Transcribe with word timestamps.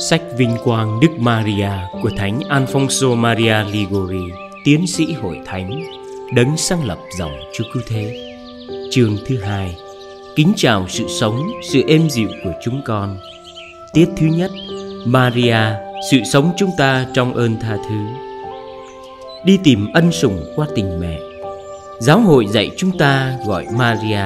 Sách 0.00 0.22
Vinh 0.36 0.56
Quang 0.64 1.00
Đức 1.00 1.08
Maria 1.18 1.70
của 2.02 2.10
Thánh 2.16 2.40
Alfonso 2.48 3.16
Maria 3.16 3.56
Ligori, 3.72 4.30
tiến 4.64 4.86
sĩ 4.86 5.12
hội 5.12 5.40
thánh, 5.46 5.82
đấng 6.34 6.56
sáng 6.56 6.84
lập 6.84 6.98
dòng 7.18 7.32
Chúa 7.54 7.64
Cứu 7.72 7.82
Thế. 7.88 8.34
Chương 8.90 9.16
thứ 9.26 9.38
hai 9.38 9.76
Kính 10.36 10.52
chào 10.56 10.86
sự 10.88 11.04
sống, 11.20 11.50
sự 11.62 11.82
êm 11.88 12.10
dịu 12.10 12.28
của 12.44 12.52
chúng 12.64 12.82
con. 12.84 13.18
Tiết 13.92 14.08
thứ 14.16 14.26
nhất 14.26 14.50
Maria, 15.06 15.58
sự 16.10 16.18
sống 16.32 16.52
chúng 16.56 16.70
ta 16.78 17.06
trong 17.14 17.34
ơn 17.34 17.56
tha 17.60 17.76
thứ. 17.88 18.06
Đi 19.44 19.58
tìm 19.64 19.92
ân 19.94 20.12
sủng 20.12 20.52
qua 20.56 20.66
tình 20.74 21.00
mẹ. 21.00 21.18
Giáo 22.00 22.20
hội 22.20 22.46
dạy 22.46 22.70
chúng 22.76 22.98
ta 22.98 23.36
gọi 23.46 23.66
Maria 23.76 24.24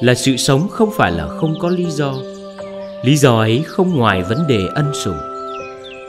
là 0.00 0.14
sự 0.14 0.36
sống 0.36 0.68
không 0.68 0.90
phải 0.96 1.12
là 1.12 1.28
không 1.28 1.54
có 1.60 1.68
lý 1.68 1.84
do 1.84 2.14
Lý 3.04 3.16
do 3.16 3.38
ấy 3.38 3.64
không 3.66 3.96
ngoài 3.96 4.22
vấn 4.22 4.46
đề 4.46 4.66
ân 4.74 4.92
sủng. 4.94 5.18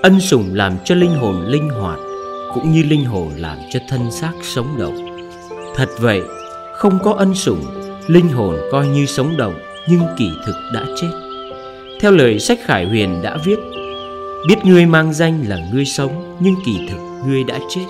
Ân 0.02 0.20
sủng 0.20 0.54
làm 0.54 0.78
cho 0.84 0.96
linh 0.96 1.16
hồn 1.16 1.46
linh 1.48 1.70
hoạt 1.70 2.00
Cũng 2.54 2.72
như 2.72 2.84
linh 2.84 3.06
hồn 3.06 3.32
làm 3.38 3.58
cho 3.70 3.80
thân 3.90 4.12
xác 4.12 4.32
sống 4.44 4.78
động. 4.80 5.28
Thật 5.76 5.90
vậy, 6.00 6.22
không 6.74 7.00
có 7.04 7.14
ân 7.14 7.36
sủng 7.36 7.64
Linh 8.08 8.30
hồn 8.30 8.55
coi 8.72 8.88
như 8.88 9.05
sống 9.05 9.38
động 9.38 9.54
Nhưng 9.88 10.02
kỳ 10.18 10.32
thực 10.46 10.55
đã 10.74 10.86
chết. 11.02 11.10
Theo 12.00 12.12
lời 12.12 12.40
sách 12.40 12.60
Khải 12.66 12.86
Huyền 12.86 13.22
đã 13.24 13.38
viết 13.46 13.60
Biết 14.48 14.66
ngươi 14.66 14.86
mang 14.86 15.14
danh 15.14 15.44
là 15.48 15.58
ngươi 15.74 15.86
sống 15.86 16.38
Nhưng 16.40 16.55
kỳ 16.66 16.88
thực 16.90 17.00
ngươi 17.27 17.44
đã 17.44 17.60
chết. 17.70 17.86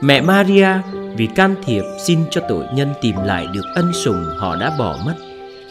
Mẹ 0.00 0.20
Maria 0.20 0.68
vì 1.16 1.26
can 1.26 1.54
thiệp 1.64 1.82
xin 2.06 2.18
cho 2.30 2.40
tội 2.48 2.64
nhân 2.74 2.88
tìm 3.02 3.16
lại 3.24 3.46
được 3.52 3.64
ân 3.74 3.92
sủng 3.92 4.24
họ 4.38 4.56
đã 4.56 4.72
bỏ 4.78 4.98
mất 5.06 5.14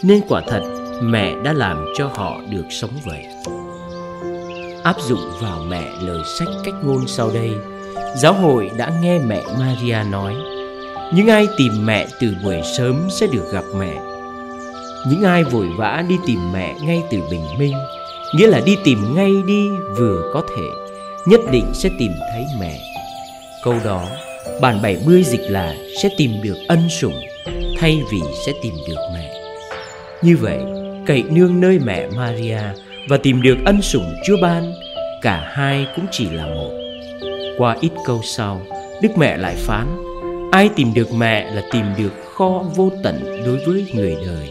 Nên 0.03 0.21
quả 0.27 0.41
thật 0.48 0.80
mẹ 1.01 1.35
đã 1.43 1.53
làm 1.53 1.85
cho 1.97 2.09
họ 2.15 2.41
được 2.49 2.65
sống 2.69 2.91
vậy. 3.05 3.25
Áp 4.83 4.95
dụng 5.07 5.31
vào 5.41 5.59
mẹ 5.67 5.83
lời 6.01 6.19
sách 6.39 6.47
cách 6.65 6.73
ngôn 6.83 7.07
sau 7.07 7.31
đây. 7.34 7.51
Giáo 8.15 8.34
hội 8.34 8.71
đã 8.77 8.91
nghe 9.01 9.20
mẹ 9.20 9.41
maria 9.59 9.98
nói, 10.11 10.35
những 11.13 11.27
ai 11.27 11.48
tìm 11.57 11.85
mẹ 11.85 12.07
từ 12.20 12.35
buổi 12.43 12.61
sớm 12.77 13.07
sẽ 13.09 13.27
được 13.27 13.51
gặp 13.53 13.63
mẹ. 13.77 13.93
Những 15.09 15.23
ai 15.23 15.43
vội 15.43 15.67
vã 15.77 16.03
đi 16.09 16.15
tìm 16.27 16.39
mẹ 16.53 16.76
ngay 16.81 17.04
từ 17.11 17.20
bình 17.31 17.45
minh, 17.59 17.73
nghĩa 18.35 18.48
là 18.48 18.61
đi 18.65 18.77
tìm 18.83 19.15
ngay 19.15 19.31
đi 19.45 19.70
vừa 19.98 20.31
có 20.33 20.43
thể, 20.55 20.65
nhất 21.26 21.41
định 21.51 21.65
sẽ 21.73 21.89
tìm 21.99 22.11
thấy 22.33 22.45
mẹ. 22.59 22.79
Câu 23.63 23.76
đó, 23.85 24.05
bản 24.61 24.81
70 24.81 25.23
dịch 25.23 25.51
là 25.51 25.76
sẽ 26.01 26.09
tìm 26.17 26.31
được 26.43 26.57
ân 26.67 26.89
sủng 26.89 27.21
thay 27.77 28.01
vì 28.11 28.20
sẽ 28.45 28.54
tìm 28.61 28.73
được 28.87 28.98
mẹ. 29.13 29.33
Như 30.23 30.37
vậy 30.37 30.59
cậy 31.05 31.24
nương 31.30 31.62
nơi 31.62 31.80
mẹ 31.85 32.07
Maria 32.16 32.62
và 33.10 33.18
tìm 33.18 33.41
được 33.41 33.57
ân 33.66 33.82
sủng 33.82 34.13
Chúa 34.26 34.38
ban, 34.41 34.74
cả 35.21 35.49
hai 35.52 35.88
cũng 35.96 36.05
chỉ 36.12 36.30
là 36.30 36.46
một. 36.46 36.71
Qua 37.57 37.77
ít 37.82 37.91
câu 38.05 38.21
sau, 38.24 38.62
Đức 39.02 39.18
Mẹ 39.18 39.38
lại 39.38 39.55
phán, 39.57 39.88
ai 40.52 40.70
tìm 40.76 40.94
được 40.94 41.13
mẹ 41.13 41.52
là 41.52 41.62
tìm 41.72 41.85
được 41.98 42.13
kho 42.34 42.63
vô 42.76 42.91
tận 43.04 43.44
đối 43.46 43.57
với 43.66 43.85
người 43.94 44.16
đời 44.26 44.49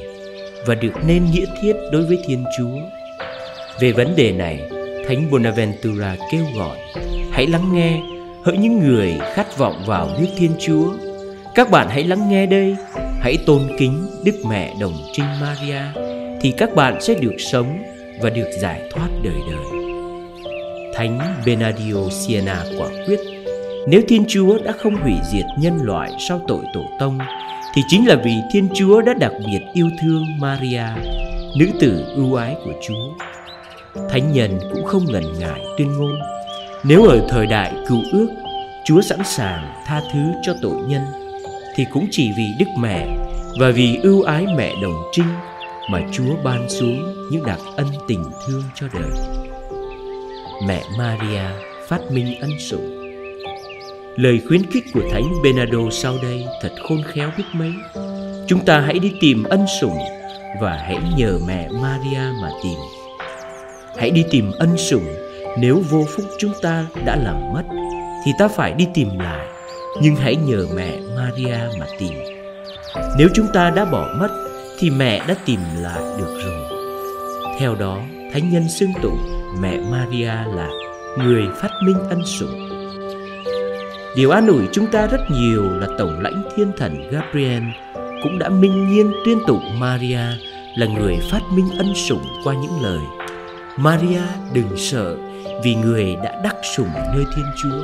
và 0.66 0.74
được 0.74 0.92
nên 1.06 1.24
nghĩa 1.30 1.46
thiết 1.62 1.72
đối 1.92 2.02
với 2.02 2.18
Thiên 2.26 2.44
Chúa. 2.58 2.78
Về 3.80 3.92
vấn 3.92 4.16
đề 4.16 4.32
này, 4.32 4.70
Thánh 5.08 5.30
Bonaventura 5.30 6.16
kêu 6.32 6.44
gọi, 6.56 6.76
hãy 7.32 7.46
lắng 7.46 7.72
nghe, 7.72 8.00
hỡi 8.44 8.58
những 8.58 8.78
người 8.78 9.18
khát 9.34 9.58
vọng 9.58 9.82
vào 9.86 10.10
nước 10.20 10.28
Thiên 10.36 10.50
Chúa. 10.60 10.92
Các 11.54 11.70
bạn 11.70 11.88
hãy 11.90 12.04
lắng 12.04 12.28
nghe 12.28 12.46
đây, 12.46 12.76
hãy 13.20 13.38
tôn 13.46 13.62
kính 13.78 14.06
Đức 14.24 14.34
Mẹ 14.48 14.74
Đồng 14.80 14.94
Trinh 15.12 15.26
Maria 15.40 16.09
thì 16.40 16.52
các 16.58 16.74
bạn 16.74 17.00
sẽ 17.00 17.14
được 17.14 17.36
sống 17.38 17.82
và 18.20 18.30
được 18.30 18.48
giải 18.60 18.80
thoát 18.90 19.08
đời 19.22 19.34
đời. 19.50 19.80
Thánh 20.94 21.18
Benadio 21.46 22.08
Siena 22.10 22.64
quả 22.78 22.88
quyết 23.06 23.20
nếu 23.86 24.00
Thiên 24.08 24.24
Chúa 24.28 24.58
đã 24.64 24.72
không 24.72 24.96
hủy 24.96 25.12
diệt 25.32 25.44
nhân 25.58 25.78
loại 25.82 26.10
sau 26.28 26.40
tội 26.48 26.64
tổ 26.74 26.84
tông 26.98 27.18
thì 27.74 27.82
chính 27.88 28.08
là 28.08 28.16
vì 28.24 28.32
Thiên 28.52 28.68
Chúa 28.74 29.00
đã 29.00 29.14
đặc 29.14 29.32
biệt 29.46 29.60
yêu 29.72 29.90
thương 30.02 30.24
Maria, 30.40 30.84
nữ 31.58 31.66
tử 31.80 32.04
ưu 32.16 32.34
ái 32.34 32.56
của 32.64 32.72
Chúa. 32.88 33.24
Thánh 34.10 34.32
nhân 34.32 34.58
cũng 34.72 34.84
không 34.84 35.04
ngần 35.04 35.24
ngại 35.38 35.60
tuyên 35.78 35.92
ngôn 35.92 36.14
nếu 36.84 37.04
ở 37.04 37.26
thời 37.28 37.46
đại 37.46 37.72
cựu 37.88 38.02
ước 38.12 38.28
Chúa 38.84 39.00
sẵn 39.00 39.18
sàng 39.24 39.84
tha 39.86 40.00
thứ 40.12 40.20
cho 40.42 40.54
tội 40.62 40.76
nhân 40.88 41.02
thì 41.76 41.86
cũng 41.92 42.06
chỉ 42.10 42.32
vì 42.36 42.44
Đức 42.58 42.66
Mẹ 42.78 43.06
và 43.60 43.70
vì 43.70 43.98
ưu 44.02 44.22
ái 44.22 44.46
mẹ 44.56 44.72
đồng 44.82 45.02
trinh 45.12 45.26
mà 45.90 46.00
Chúa 46.12 46.36
ban 46.44 46.68
xuống 46.68 47.28
những 47.30 47.46
đặc 47.46 47.58
ân 47.76 47.86
tình 48.08 48.24
thương 48.46 48.62
cho 48.74 48.86
đời. 48.92 49.10
Mẹ 50.66 50.82
Maria 50.98 51.42
phát 51.88 52.00
minh 52.10 52.40
ân 52.40 52.50
sủng. 52.58 52.96
Lời 54.16 54.40
khuyến 54.48 54.70
khích 54.70 54.84
của 54.94 55.02
Thánh 55.12 55.42
Bernardo 55.42 55.90
sau 55.90 56.14
đây 56.22 56.44
thật 56.62 56.72
khôn 56.88 57.02
khéo 57.06 57.30
biết 57.36 57.44
mấy. 57.52 57.72
Chúng 58.46 58.64
ta 58.64 58.80
hãy 58.80 58.98
đi 58.98 59.12
tìm 59.20 59.44
ân 59.44 59.66
sủng 59.80 59.98
và 60.60 60.76
hãy 60.76 60.98
nhờ 61.16 61.38
mẹ 61.46 61.68
Maria 61.68 62.22
mà 62.42 62.50
tìm. 62.62 62.78
Hãy 63.98 64.10
đi 64.10 64.24
tìm 64.30 64.52
ân 64.58 64.76
sủng 64.76 65.04
nếu 65.58 65.82
vô 65.90 66.04
phúc 66.16 66.24
chúng 66.38 66.52
ta 66.62 66.86
đã 67.04 67.16
làm 67.16 67.52
mất, 67.52 67.62
thì 68.24 68.32
ta 68.38 68.48
phải 68.48 68.72
đi 68.72 68.86
tìm 68.94 69.18
lại 69.18 69.46
nhưng 70.02 70.16
hãy 70.16 70.36
nhờ 70.36 70.66
mẹ 70.74 70.98
Maria 71.16 71.58
mà 71.78 71.86
tìm. 71.98 72.12
Nếu 73.18 73.28
chúng 73.34 73.46
ta 73.54 73.70
đã 73.70 73.84
bỏ 73.84 74.08
mất 74.18 74.49
thì 74.80 74.90
mẹ 74.90 75.20
đã 75.28 75.34
tìm 75.44 75.60
lại 75.80 76.02
được 76.18 76.40
rồi. 76.44 76.80
Theo 77.58 77.74
đó, 77.74 77.98
thánh 78.32 78.50
nhân 78.50 78.68
xưng 78.68 78.92
tụng 79.02 79.18
mẹ 79.60 79.78
Maria 79.90 80.32
là 80.54 80.68
người 81.18 81.42
phát 81.62 81.70
minh 81.84 81.96
ân 82.10 82.26
sủng. 82.26 82.68
Điều 84.16 84.30
an 84.30 84.46
ủi 84.46 84.62
chúng 84.72 84.86
ta 84.86 85.06
rất 85.06 85.20
nhiều 85.30 85.62
là 85.62 85.86
tổng 85.98 86.20
lãnh 86.20 86.42
thiên 86.56 86.72
thần 86.76 87.10
Gabriel 87.10 87.62
cũng 88.22 88.38
đã 88.38 88.48
minh 88.48 88.90
nhiên 88.90 89.12
tuyên 89.24 89.38
tụng 89.46 89.80
Maria 89.80 90.20
là 90.76 90.86
người 90.86 91.16
phát 91.30 91.40
minh 91.54 91.68
ân 91.78 91.94
sủng 91.94 92.24
qua 92.44 92.54
những 92.54 92.82
lời 92.82 93.00
Maria 93.76 94.22
đừng 94.52 94.76
sợ 94.76 95.16
vì 95.64 95.74
người 95.74 96.16
đã 96.24 96.40
đắc 96.44 96.56
sủng 96.76 96.90
nơi 97.14 97.24
Thiên 97.36 97.44
Chúa. 97.62 97.82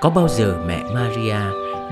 Có 0.00 0.10
bao 0.10 0.28
giờ 0.28 0.56
mẹ 0.66 0.82
Maria 0.94 1.38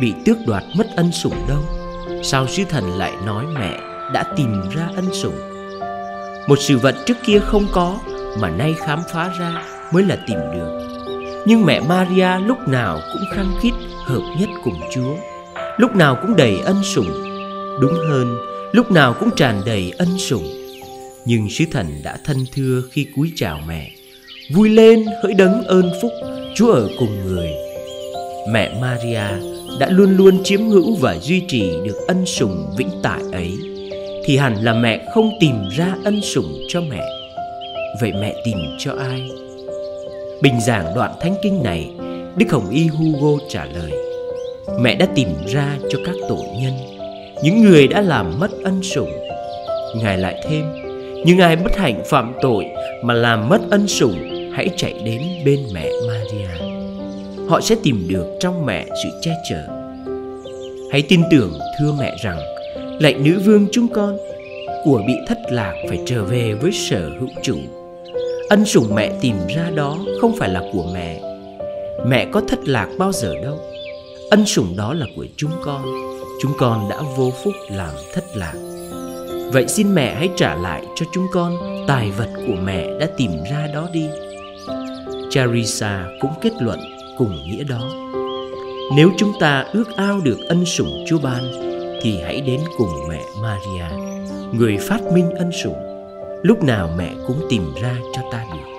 bị 0.00 0.14
tước 0.24 0.36
đoạt 0.46 0.62
mất 0.76 0.86
ân 0.96 1.12
sủng 1.12 1.46
đâu? 1.48 1.75
Sao 2.22 2.46
sứ 2.48 2.64
thần 2.64 2.98
lại 2.98 3.12
nói 3.26 3.44
mẹ 3.54 3.80
đã 4.12 4.24
tìm 4.36 4.62
ra 4.70 4.88
ân 4.96 5.08
sủng? 5.12 5.38
Một 6.48 6.58
sự 6.60 6.78
vật 6.78 6.94
trước 7.06 7.16
kia 7.26 7.38
không 7.38 7.66
có 7.72 7.98
Mà 8.40 8.50
nay 8.50 8.74
khám 8.78 9.00
phá 9.12 9.30
ra 9.38 9.62
mới 9.92 10.02
là 10.02 10.16
tìm 10.26 10.38
được. 10.54 10.88
Nhưng 11.46 11.64
mẹ 11.64 11.80
Maria 11.80 12.38
lúc 12.46 12.58
nào 12.68 13.00
cũng 13.12 13.22
khăng 13.32 13.50
khít 13.60 13.72
hợp 14.04 14.22
nhất 14.40 14.48
cùng 14.64 14.80
Chúa. 14.94 15.14
Lúc 15.76 15.96
nào 15.96 16.18
cũng 16.22 16.36
đầy 16.36 16.58
ân 16.64 16.76
sủng. 16.84 17.10
Đúng 17.80 17.94
hơn, 18.08 18.36
lúc 18.72 18.90
nào 18.90 19.14
cũng 19.20 19.30
tràn 19.36 19.62
đầy 19.66 19.92
ân 19.98 20.18
sủng. 20.18 20.46
Nhưng 21.24 21.50
sứ 21.50 21.64
thần 21.72 21.86
đã 22.04 22.16
thân 22.24 22.44
thưa 22.52 22.82
khi 22.90 23.06
cúi 23.16 23.32
chào 23.36 23.60
mẹ, 23.68 23.90
Vui 24.50 24.68
lên, 24.68 25.04
hỡi 25.22 25.34
đấng 25.34 25.64
ơn 25.64 25.90
phúc 26.02 26.12
Chúa 26.54 26.72
ở 26.72 26.88
cùng 26.98 27.26
người. 27.26 27.50
Mẹ 28.52 28.78
Maria 28.80 29.55
đã 29.80 29.88
luôn 29.90 30.16
luôn 30.16 30.44
chiếm 30.44 30.68
hữu 30.68 30.94
và 30.94 31.18
duy 31.18 31.42
trì 31.48 31.70
được 31.84 31.96
ân 32.08 32.26
sủng 32.26 32.66
vĩnh 32.76 32.90
tại 33.02 33.20
ấy, 33.32 33.52
thì 34.24 34.36
hẳn 34.36 34.54
là 34.64 34.72
mẹ 34.74 35.06
không 35.14 35.30
tìm 35.40 35.54
ra 35.76 35.94
ân 36.04 36.20
sủng 36.22 36.52
cho 36.68 36.80
mẹ. 36.80 37.02
Vậy 38.00 38.12
mẹ 38.20 38.34
tìm 38.44 38.58
cho 38.78 38.92
ai? 38.92 39.30
Bình 40.42 40.60
giảng 40.66 40.94
đoạn 40.94 41.12
thánh 41.20 41.34
kinh 41.42 41.62
này, 41.62 41.90
đức 42.36 42.46
hồng 42.50 42.70
y 42.70 42.86
hugo 42.86 43.44
trả 43.48 43.64
lời, 43.64 43.92
mẹ 44.80 44.94
đã 44.94 45.06
tìm 45.14 45.28
ra 45.46 45.76
cho 45.90 45.98
các 46.06 46.14
tội 46.28 46.46
nhân, 46.62 46.72
những 47.42 47.62
người 47.62 47.88
đã 47.88 48.00
làm 48.00 48.40
mất 48.40 48.50
ân 48.64 48.82
sủng. 48.82 49.10
Ngài 49.96 50.18
lại 50.18 50.42
thêm 50.48 50.64
nhưng 51.24 51.38
ai 51.38 51.56
bất 51.56 51.76
hạnh 51.76 52.02
phạm 52.06 52.32
tội 52.42 52.64
mà 53.02 53.14
làm 53.14 53.48
mất 53.48 53.60
ân 53.70 53.88
sủng, 53.88 54.16
hãy 54.52 54.68
chạy 54.76 54.94
đến 55.04 55.22
bên 55.44 55.58
mẹ 55.74 55.90
maria 56.08 56.65
họ 57.48 57.60
sẽ 57.60 57.76
tìm 57.82 58.08
được 58.08 58.26
trong 58.40 58.66
mẹ 58.66 58.86
sự 59.02 59.08
che 59.20 59.32
chở. 59.50 59.62
Hãy 60.92 61.02
tin 61.02 61.22
tưởng, 61.30 61.58
thưa 61.78 61.92
mẹ 61.98 62.16
rằng, 62.22 62.38
lạy 63.00 63.14
nữ 63.14 63.40
vương 63.44 63.66
chúng 63.72 63.88
con, 63.88 64.16
của 64.84 65.02
bị 65.06 65.14
thất 65.26 65.38
lạc 65.50 65.74
phải 65.88 65.98
trở 66.06 66.24
về 66.24 66.54
với 66.54 66.72
sở 66.72 67.10
hữu 67.20 67.28
chủ. 67.42 67.56
Ân 68.48 68.64
sủng 68.64 68.94
mẹ 68.94 69.12
tìm 69.20 69.36
ra 69.56 69.70
đó 69.74 69.98
không 70.20 70.36
phải 70.36 70.48
là 70.48 70.62
của 70.72 70.84
mẹ. 70.94 71.20
Mẹ 72.06 72.26
có 72.32 72.40
thất 72.48 72.68
lạc 72.68 72.88
bao 72.98 73.12
giờ 73.12 73.34
đâu. 73.42 73.58
Ân 74.30 74.46
sủng 74.46 74.76
đó 74.76 74.94
là 74.94 75.06
của 75.16 75.26
chúng 75.36 75.50
con. 75.64 75.82
Chúng 76.42 76.52
con 76.58 76.88
đã 76.90 76.96
vô 77.16 77.32
phúc 77.44 77.52
làm 77.70 77.94
thất 78.14 78.24
lạc. 78.34 78.54
Vậy 79.52 79.68
xin 79.68 79.94
mẹ 79.94 80.14
hãy 80.14 80.30
trả 80.36 80.54
lại 80.54 80.82
cho 80.96 81.06
chúng 81.12 81.26
con 81.32 81.56
tài 81.86 82.10
vật 82.10 82.28
của 82.46 82.56
mẹ 82.64 82.86
đã 83.00 83.06
tìm 83.16 83.30
ra 83.50 83.68
đó 83.74 83.88
đi. 83.92 84.06
Charissa 85.30 86.06
cũng 86.20 86.30
kết 86.42 86.52
luận 86.60 86.78
cùng 87.16 87.38
nghĩa 87.46 87.64
đó. 87.64 87.90
Nếu 88.96 89.10
chúng 89.16 89.32
ta 89.40 89.64
ước 89.72 89.96
ao 89.96 90.20
được 90.20 90.38
ân 90.48 90.64
sủng 90.64 91.04
Chúa 91.08 91.18
ban 91.18 91.44
thì 92.02 92.20
hãy 92.24 92.40
đến 92.40 92.60
cùng 92.78 93.08
mẹ 93.08 93.22
Maria, 93.42 93.96
người 94.52 94.78
phát 94.78 95.00
minh 95.12 95.30
ân 95.30 95.52
sủng. 95.52 95.76
lúc 96.42 96.62
nào 96.62 96.90
mẹ 96.96 97.14
cũng 97.26 97.40
tìm 97.50 97.74
ra 97.82 97.96
cho 98.12 98.22
ta 98.32 98.44
được. 98.52 98.70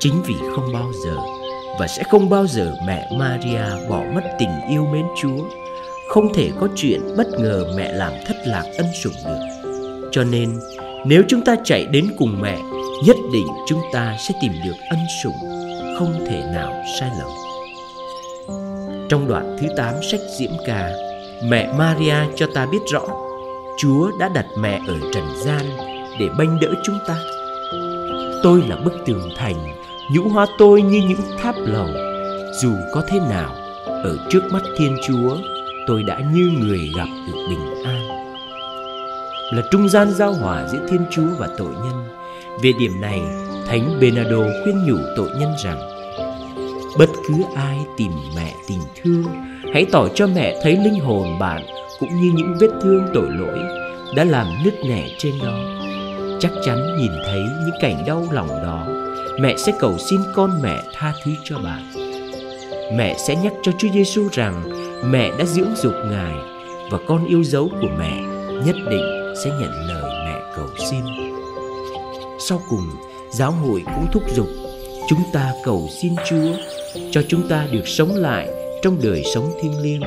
Chính 0.00 0.22
vì 0.26 0.34
không 0.56 0.72
bao 0.72 0.92
giờ 1.04 1.16
và 1.80 1.86
sẽ 1.86 2.02
không 2.02 2.30
bao 2.30 2.46
giờ 2.46 2.74
mẹ 2.86 3.10
Maria 3.18 3.88
bỏ 3.88 4.02
mất 4.14 4.22
tình 4.38 4.50
yêu 4.70 4.86
mến 4.92 5.04
Chúa 5.22 5.44
không 6.08 6.34
thể 6.34 6.50
có 6.60 6.68
chuyện 6.76 7.00
bất 7.16 7.26
ngờ 7.38 7.74
mẹ 7.76 7.92
làm 7.92 8.12
thất 8.26 8.36
lạc 8.46 8.64
ân 8.76 8.86
sủng 9.02 9.12
được. 9.24 9.38
Cho 10.12 10.24
nên 10.24 10.58
nếu 11.06 11.22
chúng 11.28 11.44
ta 11.44 11.56
chạy 11.64 11.86
đến 11.86 12.06
cùng 12.18 12.38
mẹ 12.40 12.58
nhất 13.06 13.16
định 13.32 13.46
chúng 13.66 13.80
ta 13.92 14.16
sẽ 14.18 14.34
tìm 14.42 14.52
được 14.64 14.74
ân 14.90 14.98
sủng 15.22 15.61
không 15.98 16.24
thể 16.28 16.42
nào 16.54 16.72
sai 17.00 17.10
lầm. 17.18 17.28
Trong 19.08 19.28
đoạn 19.28 19.56
thứ 19.60 19.66
8 19.76 19.94
sách 20.10 20.20
Diễm 20.38 20.50
Ca, 20.66 20.90
mẹ 21.44 21.72
Maria 21.78 22.16
cho 22.36 22.46
ta 22.54 22.66
biết 22.66 22.78
rõ, 22.92 23.02
Chúa 23.78 24.10
đã 24.18 24.28
đặt 24.28 24.46
mẹ 24.58 24.80
ở 24.88 24.94
trần 25.14 25.24
gian 25.44 25.62
để 26.18 26.28
bênh 26.38 26.60
đỡ 26.60 26.68
chúng 26.84 26.98
ta. 27.06 27.16
Tôi 28.42 28.62
là 28.68 28.76
bức 28.84 28.92
tường 29.06 29.28
thành, 29.36 29.54
nhũ 30.12 30.22
hoa 30.28 30.46
tôi 30.58 30.82
như 30.82 31.02
những 31.08 31.38
tháp 31.42 31.54
lầu. 31.58 31.86
Dù 32.62 32.72
có 32.92 33.02
thế 33.08 33.20
nào, 33.20 33.54
ở 33.86 34.16
trước 34.30 34.42
mắt 34.52 34.62
thiên 34.78 34.96
chúa, 35.06 35.36
tôi 35.86 36.02
đã 36.02 36.20
như 36.34 36.50
người 36.58 36.90
gặp 36.96 37.08
được 37.26 37.46
bình 37.48 37.84
an. 37.84 38.08
Là 39.52 39.62
trung 39.70 39.88
gian 39.88 40.10
giao 40.10 40.32
hòa 40.32 40.66
giữa 40.72 40.86
thiên 40.88 41.04
chúa 41.10 41.26
và 41.38 41.48
tội 41.58 41.72
nhân, 41.84 42.08
về 42.62 42.72
điểm 42.78 43.00
này 43.00 43.22
thánh 43.72 44.00
benado 44.00 44.38
khuyên 44.64 44.86
nhủ 44.86 44.96
tội 45.16 45.28
nhân 45.38 45.54
rằng 45.64 45.78
bất 46.98 47.08
cứ 47.28 47.34
ai 47.54 47.78
tìm 47.96 48.12
mẹ 48.36 48.54
tình 48.68 48.80
thương 49.02 49.24
hãy 49.74 49.86
tỏ 49.92 50.08
cho 50.14 50.26
mẹ 50.26 50.60
thấy 50.62 50.76
linh 50.76 51.00
hồn 51.00 51.38
bạn 51.38 51.62
cũng 52.00 52.20
như 52.20 52.32
những 52.34 52.54
vết 52.60 52.68
thương 52.82 53.06
tội 53.14 53.28
lỗi 53.30 53.58
đã 54.16 54.24
làm 54.24 54.46
nứt 54.64 54.74
nẻ 54.84 55.08
trên 55.18 55.32
đó 55.42 55.58
chắc 56.40 56.52
chắn 56.64 56.96
nhìn 56.98 57.10
thấy 57.24 57.40
những 57.40 57.74
cảnh 57.80 58.04
đau 58.06 58.26
lòng 58.32 58.48
đó 58.48 58.86
mẹ 59.40 59.56
sẽ 59.56 59.72
cầu 59.78 59.98
xin 59.98 60.20
con 60.34 60.50
mẹ 60.62 60.82
tha 60.94 61.12
thứ 61.24 61.30
cho 61.44 61.58
bạn. 61.58 61.92
Mẹ 62.96 63.16
sẽ 63.18 63.36
nhắc 63.36 63.52
cho 63.62 63.72
Chúa 63.78 63.88
Giêsu 63.94 64.28
rằng 64.32 64.62
mẹ 65.04 65.30
đã 65.38 65.44
dưỡng 65.44 65.76
dục 65.76 65.94
Ngài 66.10 66.34
và 66.90 66.98
con 67.06 67.26
yêu 67.26 67.44
dấu 67.44 67.68
của 67.80 67.88
mẹ 67.98 68.22
nhất 68.66 68.76
định 68.90 69.34
sẽ 69.44 69.50
nhận 69.50 69.72
lời 69.88 70.12
mẹ 70.24 70.40
cầu 70.56 70.66
xin. 70.90 71.00
Sau 72.38 72.62
cùng, 72.68 72.86
giáo 73.32 73.52
hội 73.52 73.82
cũng 73.84 74.06
thúc 74.12 74.22
giục 74.34 74.48
chúng 75.08 75.22
ta 75.32 75.52
cầu 75.64 75.88
xin 76.02 76.12
Chúa 76.28 76.52
cho 77.10 77.22
chúng 77.28 77.48
ta 77.48 77.66
được 77.72 77.88
sống 77.88 78.14
lại 78.14 78.48
trong 78.82 78.98
đời 79.02 79.22
sống 79.34 79.50
thiêng 79.62 79.82
liêng 79.82 80.00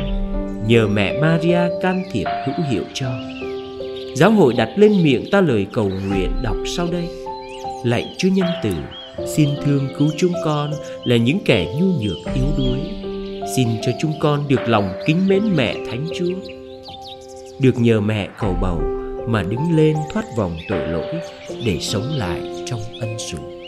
nhờ 0.67 0.87
mẹ 0.87 1.21
Maria 1.21 1.59
can 1.81 2.03
thiệp 2.11 2.27
hữu 2.45 2.65
hiệu 2.71 2.83
cho. 2.93 3.11
Giáo 4.15 4.31
hội 4.31 4.53
đặt 4.53 4.69
lên 4.75 5.03
miệng 5.03 5.31
ta 5.31 5.41
lời 5.41 5.67
cầu 5.73 5.89
nguyện 6.09 6.31
đọc 6.43 6.57
sau 6.77 6.87
đây. 6.91 7.09
Lạy 7.83 8.15
Chúa 8.17 8.29
nhân 8.29 8.47
từ, 8.63 8.71
Xin 9.25 9.49
thương 9.63 9.87
cứu 9.97 10.09
chúng 10.17 10.33
con 10.43 10.71
là 11.03 11.17
những 11.17 11.39
kẻ 11.45 11.65
nhu 11.79 11.85
nhược 11.85 12.17
yếu 12.35 12.45
đuối 12.57 12.79
Xin 13.55 13.67
cho 13.81 13.91
chúng 14.01 14.13
con 14.19 14.47
được 14.47 14.59
lòng 14.67 14.93
kính 15.05 15.27
mến 15.27 15.41
mẹ 15.55 15.75
Thánh 15.89 16.05
Chúa 16.19 16.33
Được 17.59 17.77
nhờ 17.77 18.01
mẹ 18.01 18.27
cầu 18.39 18.57
bầu 18.61 18.81
mà 19.27 19.43
đứng 19.43 19.77
lên 19.77 19.95
thoát 20.13 20.25
vòng 20.37 20.57
tội 20.69 20.87
lỗi 20.87 21.13
Để 21.65 21.77
sống 21.81 22.03
lại 22.17 22.41
trong 22.65 22.81
ân 22.99 23.19
sủng. 23.19 23.67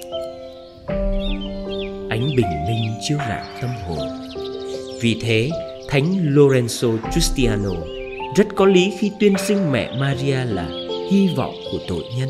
Ánh 2.09 2.27
bình 2.37 2.65
minh 2.67 2.97
chiếu 3.01 3.17
rạng 3.17 3.45
tâm 3.61 3.69
hồn. 3.87 4.07
Vì 5.01 5.17
thế 5.21 5.49
Thánh 5.87 6.35
Lorenzo 6.35 6.97
Giustiano 7.13 7.71
rất 8.35 8.47
có 8.55 8.65
lý 8.65 8.93
khi 8.99 9.11
tuyên 9.19 9.33
xưng 9.37 9.71
mẹ 9.71 9.91
Maria 9.99 10.37
là 10.45 10.69
hy 11.11 11.29
vọng 11.35 11.55
của 11.71 11.77
tội 11.87 12.03
nhân. 12.17 12.29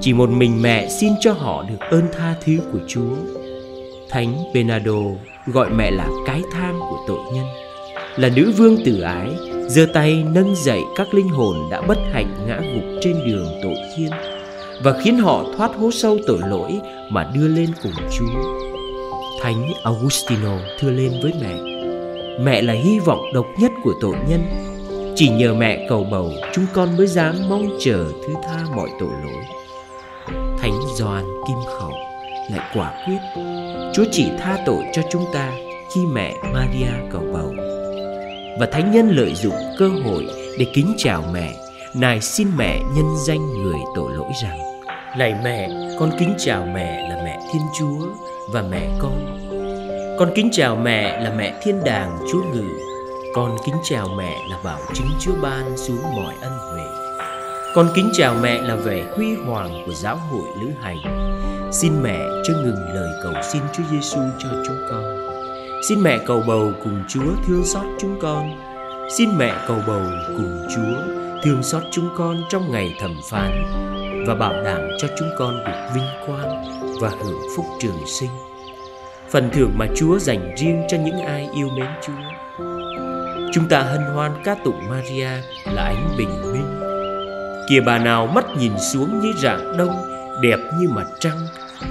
Chỉ 0.00 0.12
một 0.12 0.30
mình 0.30 0.62
mẹ 0.62 0.88
xin 0.88 1.12
cho 1.20 1.32
họ 1.32 1.62
được 1.62 1.80
ơn 1.90 2.02
tha 2.12 2.34
thứ 2.44 2.58
của 2.72 2.78
Chúa. 2.88 3.16
Thánh 4.10 4.34
Bernardo 4.54 5.02
gọi 5.46 5.70
mẹ 5.70 5.90
là 5.90 6.08
cái 6.26 6.42
thang 6.52 6.80
của 6.80 6.98
tội 7.08 7.20
nhân, 7.34 7.46
là 8.16 8.28
nữ 8.28 8.52
vương 8.56 8.84
tử 8.84 9.00
ái, 9.00 9.28
giơ 9.68 9.86
tay 9.94 10.24
nâng 10.34 10.54
dậy 10.56 10.80
các 10.96 11.14
linh 11.14 11.28
hồn 11.28 11.56
đã 11.70 11.80
bất 11.80 11.98
hạnh 12.12 12.46
ngã 12.46 12.60
gục 12.74 12.84
trên 13.00 13.14
đường 13.26 13.46
tội 13.62 13.76
thiên 13.96 14.10
và 14.82 15.00
khiến 15.02 15.18
họ 15.18 15.44
thoát 15.56 15.70
hố 15.76 15.90
sâu 15.90 16.18
tội 16.26 16.38
lỗi 16.48 16.80
mà 17.10 17.30
đưa 17.34 17.48
lên 17.48 17.70
cùng 17.82 17.92
Chúa. 18.18 18.58
Thánh 19.42 19.72
Augustino 19.82 20.58
thưa 20.80 20.90
lên 20.90 21.12
với 21.22 21.32
mẹ, 21.40 21.54
mẹ 22.40 22.62
là 22.62 22.72
hy 22.72 22.98
vọng 22.98 23.20
độc 23.34 23.46
nhất 23.60 23.72
của 23.84 23.94
tội 24.00 24.14
nhân. 24.28 24.40
Chỉ 25.16 25.28
nhờ 25.28 25.54
mẹ 25.54 25.86
cầu 25.88 26.04
bầu 26.04 26.32
chúng 26.52 26.66
con 26.72 26.96
mới 26.96 27.06
dám 27.06 27.34
mong 27.48 27.68
chờ 27.80 28.04
thứ 28.26 28.34
tha 28.44 28.64
mọi 28.76 28.88
tội 29.00 29.10
lỗi. 29.24 29.44
Thánh 30.58 30.72
Gioan 30.96 31.24
Kim 31.48 31.56
Khẩu 31.66 31.92
lại 32.50 32.70
quả 32.74 32.92
quyết 33.06 33.42
Chúa 33.94 34.04
chỉ 34.12 34.26
tha 34.38 34.58
tội 34.66 34.82
cho 34.92 35.02
chúng 35.10 35.24
ta 35.34 35.52
khi 35.94 36.00
mẹ 36.12 36.34
Maria 36.52 36.90
cầu 37.12 37.22
bầu. 37.32 37.54
Và 38.60 38.68
thánh 38.72 38.92
nhân 38.92 39.08
lợi 39.08 39.34
dụng 39.34 39.54
cơ 39.78 39.88
hội 40.04 40.26
để 40.58 40.66
kính 40.74 40.94
chào 40.98 41.24
mẹ, 41.32 41.52
nài 41.94 42.20
xin 42.20 42.48
mẹ 42.56 42.80
nhân 42.96 43.06
danh 43.26 43.62
người 43.62 43.78
tội 43.96 44.12
lỗi 44.16 44.30
rằng: 44.42 44.58
Lạy 45.16 45.34
mẹ, 45.44 45.68
con 45.98 46.10
kính 46.18 46.34
chào 46.38 46.66
mẹ 46.74 47.08
là 47.08 47.22
mẹ 47.24 47.38
Thiên 47.52 47.62
Chúa 47.78 48.06
và 48.52 48.62
mẹ 48.70 48.88
con. 48.98 49.38
Con 50.18 50.32
kính 50.34 50.48
chào 50.52 50.76
mẹ 50.76 51.20
là 51.20 51.32
mẹ 51.36 51.54
Thiên 51.62 51.84
Đàng 51.84 52.18
Chúa 52.32 52.42
Ngự. 52.52 52.64
Con 53.34 53.56
kính 53.66 53.74
chào 53.84 54.08
mẹ 54.18 54.36
là 54.50 54.58
bảo 54.64 54.78
chính 54.94 55.06
Chúa 55.20 55.32
ban 55.42 55.76
xuống 55.76 56.02
mọi 56.16 56.34
ân 56.40 56.52
huệ. 56.72 56.84
Con 57.74 57.88
kính 57.94 58.10
chào 58.12 58.34
mẹ 58.42 58.60
là 58.62 58.76
vẻ 58.76 59.04
huy 59.16 59.34
hoàng 59.46 59.82
của 59.86 59.92
giáo 59.92 60.16
hội 60.16 60.48
lữ 60.60 60.68
hành. 60.80 60.98
Xin 61.72 62.02
mẹ 62.02 62.18
cho 62.44 62.54
ngừng 62.54 62.94
lời 62.94 63.10
cầu 63.22 63.32
xin 63.42 63.62
Chúa 63.72 63.84
Giêsu 63.90 64.20
cho 64.38 64.48
chúng 64.66 64.78
con. 64.90 65.04
Xin 65.88 66.02
mẹ 66.02 66.18
cầu 66.26 66.42
bầu 66.46 66.72
cùng 66.84 67.02
Chúa 67.08 67.32
thương 67.46 67.64
xót 67.64 67.84
chúng 67.98 68.18
con. 68.20 68.50
Xin 69.18 69.28
mẹ 69.38 69.52
cầu 69.68 69.76
bầu 69.86 70.02
cùng 70.26 70.66
Chúa 70.74 71.14
thương 71.42 71.62
xót 71.62 71.82
chúng 71.90 72.08
con 72.16 72.36
trong 72.48 72.72
ngày 72.72 72.94
thẩm 73.00 73.16
phán 73.30 73.64
và 74.28 74.34
bảo 74.34 74.62
đảm 74.64 74.80
cho 74.98 75.08
chúng 75.18 75.28
con 75.38 75.64
được 75.64 75.88
vinh 75.94 76.04
quang 76.26 76.64
và 77.00 77.08
hưởng 77.08 77.42
phúc 77.56 77.66
trường 77.80 78.06
sinh. 78.06 78.30
Phần 79.30 79.50
thưởng 79.52 79.70
mà 79.78 79.86
Chúa 79.96 80.18
dành 80.18 80.54
riêng 80.56 80.82
cho 80.88 80.96
những 81.04 81.18
ai 81.20 81.48
yêu 81.54 81.68
mến 81.68 81.86
Chúa. 82.06 82.12
Chúng 83.52 83.68
ta 83.68 83.80
hân 83.80 84.00
hoan 84.14 84.32
ca 84.44 84.54
tụng 84.64 84.88
Maria 84.88 85.28
là 85.64 85.82
ánh 85.82 86.14
bình 86.18 86.52
minh 86.52 86.80
Kìa 87.68 87.80
bà 87.80 87.98
nào 87.98 88.26
mắt 88.26 88.44
nhìn 88.58 88.72
xuống 88.92 89.20
như 89.20 89.32
rạng 89.42 89.76
đông, 89.76 89.96
Đẹp 90.42 90.58
như 90.80 90.88
mặt 90.88 91.06
trăng, 91.20 91.38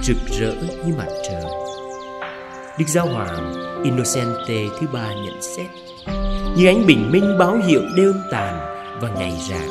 Rực 0.02 0.16
rỡ 0.26 0.52
như 0.86 0.94
mặt 0.98 1.08
trời 1.28 1.44
Đức 2.78 2.88
Giáo 2.88 3.06
Hoàng 3.06 3.54
Innocente 3.84 4.64
thứ 4.80 4.86
ba 4.92 5.08
nhận 5.24 5.42
xét, 5.42 5.66
Như 6.56 6.66
ánh 6.66 6.86
bình 6.86 7.12
minh 7.12 7.38
báo 7.38 7.56
hiệu 7.66 7.82
đêm 7.96 8.12
tàn 8.30 8.58
và 9.00 9.08
ngày 9.08 9.32
rạng, 9.50 9.68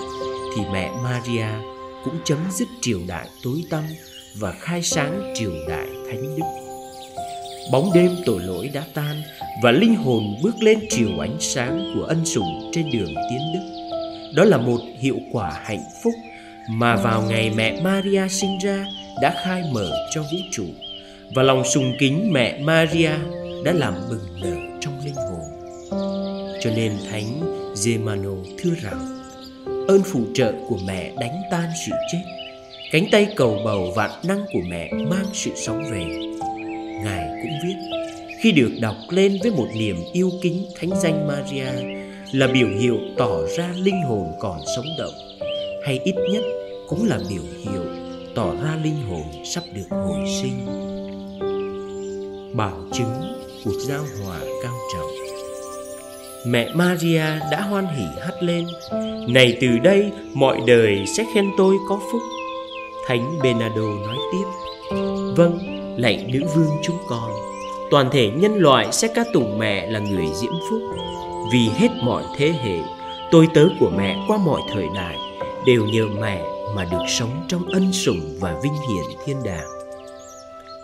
Thì 0.55 0.63
mẹ 0.73 0.91
Maria 1.03 1.76
cũng 2.09 2.19
chấm 2.25 2.37
dứt 2.51 2.67
triều 2.81 2.99
đại 3.07 3.27
tối 3.43 3.63
tăm 3.69 3.83
Và 4.39 4.51
khai 4.51 4.83
sáng 4.83 5.33
triều 5.35 5.51
đại 5.69 5.87
thánh 6.07 6.37
đức 6.37 6.45
Bóng 7.71 7.89
đêm 7.93 8.11
tội 8.25 8.41
lỗi 8.41 8.69
đã 8.73 8.83
tan 8.93 9.21
Và 9.63 9.71
linh 9.71 9.95
hồn 9.95 10.23
bước 10.43 10.55
lên 10.59 10.79
chiều 10.89 11.19
ánh 11.19 11.37
sáng 11.39 11.93
của 11.95 12.03
ân 12.03 12.25
sủng 12.25 12.71
trên 12.73 12.91
đường 12.91 13.13
tiến 13.29 13.39
đức 13.53 13.77
đó 14.35 14.43
là 14.43 14.57
một 14.57 14.79
hiệu 14.99 15.17
quả 15.31 15.61
hạnh 15.63 15.83
phúc 16.03 16.13
mà 16.69 16.95
vào 16.95 17.21
ngày 17.21 17.51
mẹ 17.55 17.81
Maria 17.81 18.27
sinh 18.29 18.57
ra 18.57 18.85
đã 19.21 19.33
khai 19.43 19.63
mở 19.73 20.07
cho 20.11 20.21
vũ 20.21 20.37
trụ, 20.51 20.65
và 21.35 21.43
lòng 21.43 21.63
sùng 21.65 21.93
kính 21.99 22.33
mẹ 22.33 22.59
Maria 22.63 23.11
đã 23.63 23.73
làm 23.73 23.93
bừng 24.09 24.41
nở 24.41 24.77
trong 24.81 24.99
linh 25.05 25.15
hồn. 25.15 25.41
Cho 26.61 26.69
nên 26.75 26.91
Thánh 27.11 27.41
Gemano 27.85 28.31
thưa 28.57 28.71
rằng 28.81 29.16
ơn 29.87 30.01
phụ 30.05 30.21
trợ 30.33 30.53
của 30.69 30.77
mẹ 30.87 31.11
đánh 31.19 31.41
tan 31.51 31.69
sự 31.85 31.91
chết, 32.11 32.23
cánh 32.91 33.05
tay 33.11 33.27
cầu 33.35 33.59
bầu 33.65 33.91
vạn 33.95 34.11
năng 34.23 34.45
của 34.53 34.59
mẹ 34.67 34.91
mang 34.93 35.25
sự 35.33 35.51
sống 35.55 35.83
về. 35.91 36.05
Ngài 37.03 37.27
cũng 37.43 37.51
viết 37.63 37.75
khi 38.39 38.51
được 38.51 38.71
đọc 38.81 38.95
lên 39.09 39.37
với 39.41 39.51
một 39.51 39.67
niềm 39.75 39.95
yêu 40.13 40.31
kính 40.41 40.65
thánh 40.79 40.89
danh 41.03 41.27
Maria 41.27 41.67
là 42.31 42.47
biểu 42.47 42.67
hiệu 42.79 42.97
tỏ 43.17 43.45
ra 43.57 43.69
linh 43.75 44.01
hồn 44.01 44.27
còn 44.39 44.59
sống 44.75 44.85
động 44.99 45.13
hay 45.85 45.99
ít 46.03 46.15
nhất 46.31 46.43
cũng 46.87 47.07
là 47.07 47.19
biểu 47.29 47.43
hiệu 47.59 47.83
tỏ 48.35 48.53
ra 48.63 48.77
linh 48.83 49.01
hồn 49.09 49.23
sắp 49.45 49.63
được 49.73 49.87
hồi 49.89 50.25
sinh. 50.41 50.65
Bảo 52.55 52.77
chứng 52.93 53.35
cuộc 53.65 53.79
giao 53.87 54.03
hòa 54.23 54.39
cao 54.63 54.77
trọng 54.93 55.26
mẹ 56.47 56.69
maria 56.73 57.23
đã 57.51 57.61
hoan 57.61 57.87
hỉ 57.87 58.05
hắt 58.25 58.43
lên 58.43 58.65
này 59.27 59.57
từ 59.61 59.67
đây 59.83 60.11
mọi 60.33 60.61
đời 60.67 61.05
sẽ 61.07 61.25
khen 61.33 61.45
tôi 61.57 61.75
có 61.89 61.99
phúc 62.11 62.21
thánh 63.07 63.39
Bernardo 63.43 63.81
nói 64.05 64.17
tiếp 64.31 64.45
vâng 65.35 65.59
lạy 65.97 66.25
nữ 66.33 66.39
vương 66.55 66.71
chúng 66.83 66.97
con 67.09 67.31
toàn 67.91 68.09
thể 68.11 68.29
nhân 68.29 68.55
loại 68.55 68.87
sẽ 68.91 69.07
ca 69.15 69.23
tụng 69.33 69.59
mẹ 69.59 69.87
là 69.87 69.99
người 69.99 70.27
diễm 70.33 70.53
phúc 70.69 70.81
vì 71.53 71.69
hết 71.75 71.89
mọi 72.03 72.23
thế 72.37 72.53
hệ 72.63 72.79
tôi 73.31 73.47
tớ 73.53 73.67
của 73.79 73.89
mẹ 73.97 74.25
qua 74.27 74.37
mọi 74.37 74.61
thời 74.73 74.85
đại 74.95 75.17
đều 75.65 75.85
nhờ 75.85 76.07
mẹ 76.21 76.41
mà 76.75 76.85
được 76.91 77.03
sống 77.07 77.45
trong 77.47 77.65
ân 77.65 77.93
sủng 77.93 78.37
và 78.39 78.59
vinh 78.63 78.73
hiển 78.73 79.17
thiên 79.25 79.43
đàng. 79.43 79.67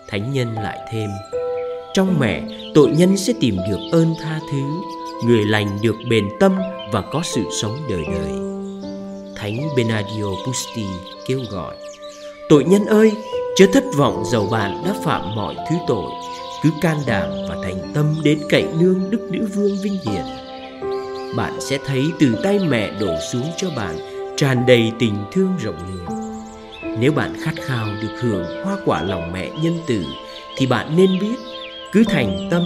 Thánh 0.09 0.33
nhân 0.33 0.53
lại 0.53 0.79
thêm, 0.91 1.09
trong 1.93 2.19
mẹ 2.19 2.41
tội 2.73 2.89
nhân 2.97 3.17
sẽ 3.17 3.33
tìm 3.39 3.57
được 3.69 3.79
ơn 3.91 4.13
tha 4.21 4.39
thứ, 4.51 4.63
người 5.25 5.45
lành 5.45 5.77
được 5.81 5.95
bền 6.09 6.29
tâm 6.39 6.55
và 6.91 7.01
có 7.01 7.21
sự 7.23 7.43
sống 7.61 7.77
đời 7.89 8.03
đời. 8.07 8.31
Thánh 9.35 9.57
Benadio 9.77 10.25
Busti 10.47 10.85
kêu 11.27 11.39
gọi, 11.51 11.75
tội 12.49 12.63
nhân 12.63 12.85
ơi, 12.85 13.11
chớ 13.55 13.65
thất 13.73 13.83
vọng 13.97 14.23
dầu 14.31 14.47
bạn 14.51 14.83
đã 14.85 14.95
phạm 15.03 15.35
mọi 15.35 15.55
thứ 15.69 15.75
tội, 15.87 16.11
cứ 16.63 16.69
can 16.81 16.97
đảm 17.05 17.29
và 17.49 17.55
thành 17.63 17.91
tâm 17.93 18.15
đến 18.23 18.39
cậy 18.49 18.65
nương 18.79 19.09
Đức 19.09 19.27
Nữ 19.31 19.47
Vương 19.53 19.77
Vinh 19.81 19.97
Hiển. 20.05 20.25
Bạn 21.35 21.53
sẽ 21.59 21.77
thấy 21.85 22.03
từ 22.19 22.35
tay 22.43 22.59
mẹ 22.69 22.91
đổ 22.99 23.15
xuống 23.31 23.45
cho 23.57 23.69
bạn 23.75 23.95
tràn 24.37 24.65
đầy 24.65 24.91
tình 24.99 25.15
thương 25.31 25.57
rộng 25.59 25.77
lượng. 25.87 26.19
Nếu 26.99 27.11
bạn 27.11 27.33
khát 27.43 27.53
khao 27.61 27.87
được 28.01 28.21
hưởng 28.21 28.63
hoa 28.63 28.77
quả 28.85 29.03
lòng 29.03 29.31
mẹ 29.33 29.49
nhân 29.63 29.79
từ 29.87 30.03
thì 30.57 30.65
bạn 30.65 30.97
nên 30.97 31.19
biết 31.19 31.35
cứ 31.91 32.03
thành 32.09 32.47
tâm 32.51 32.63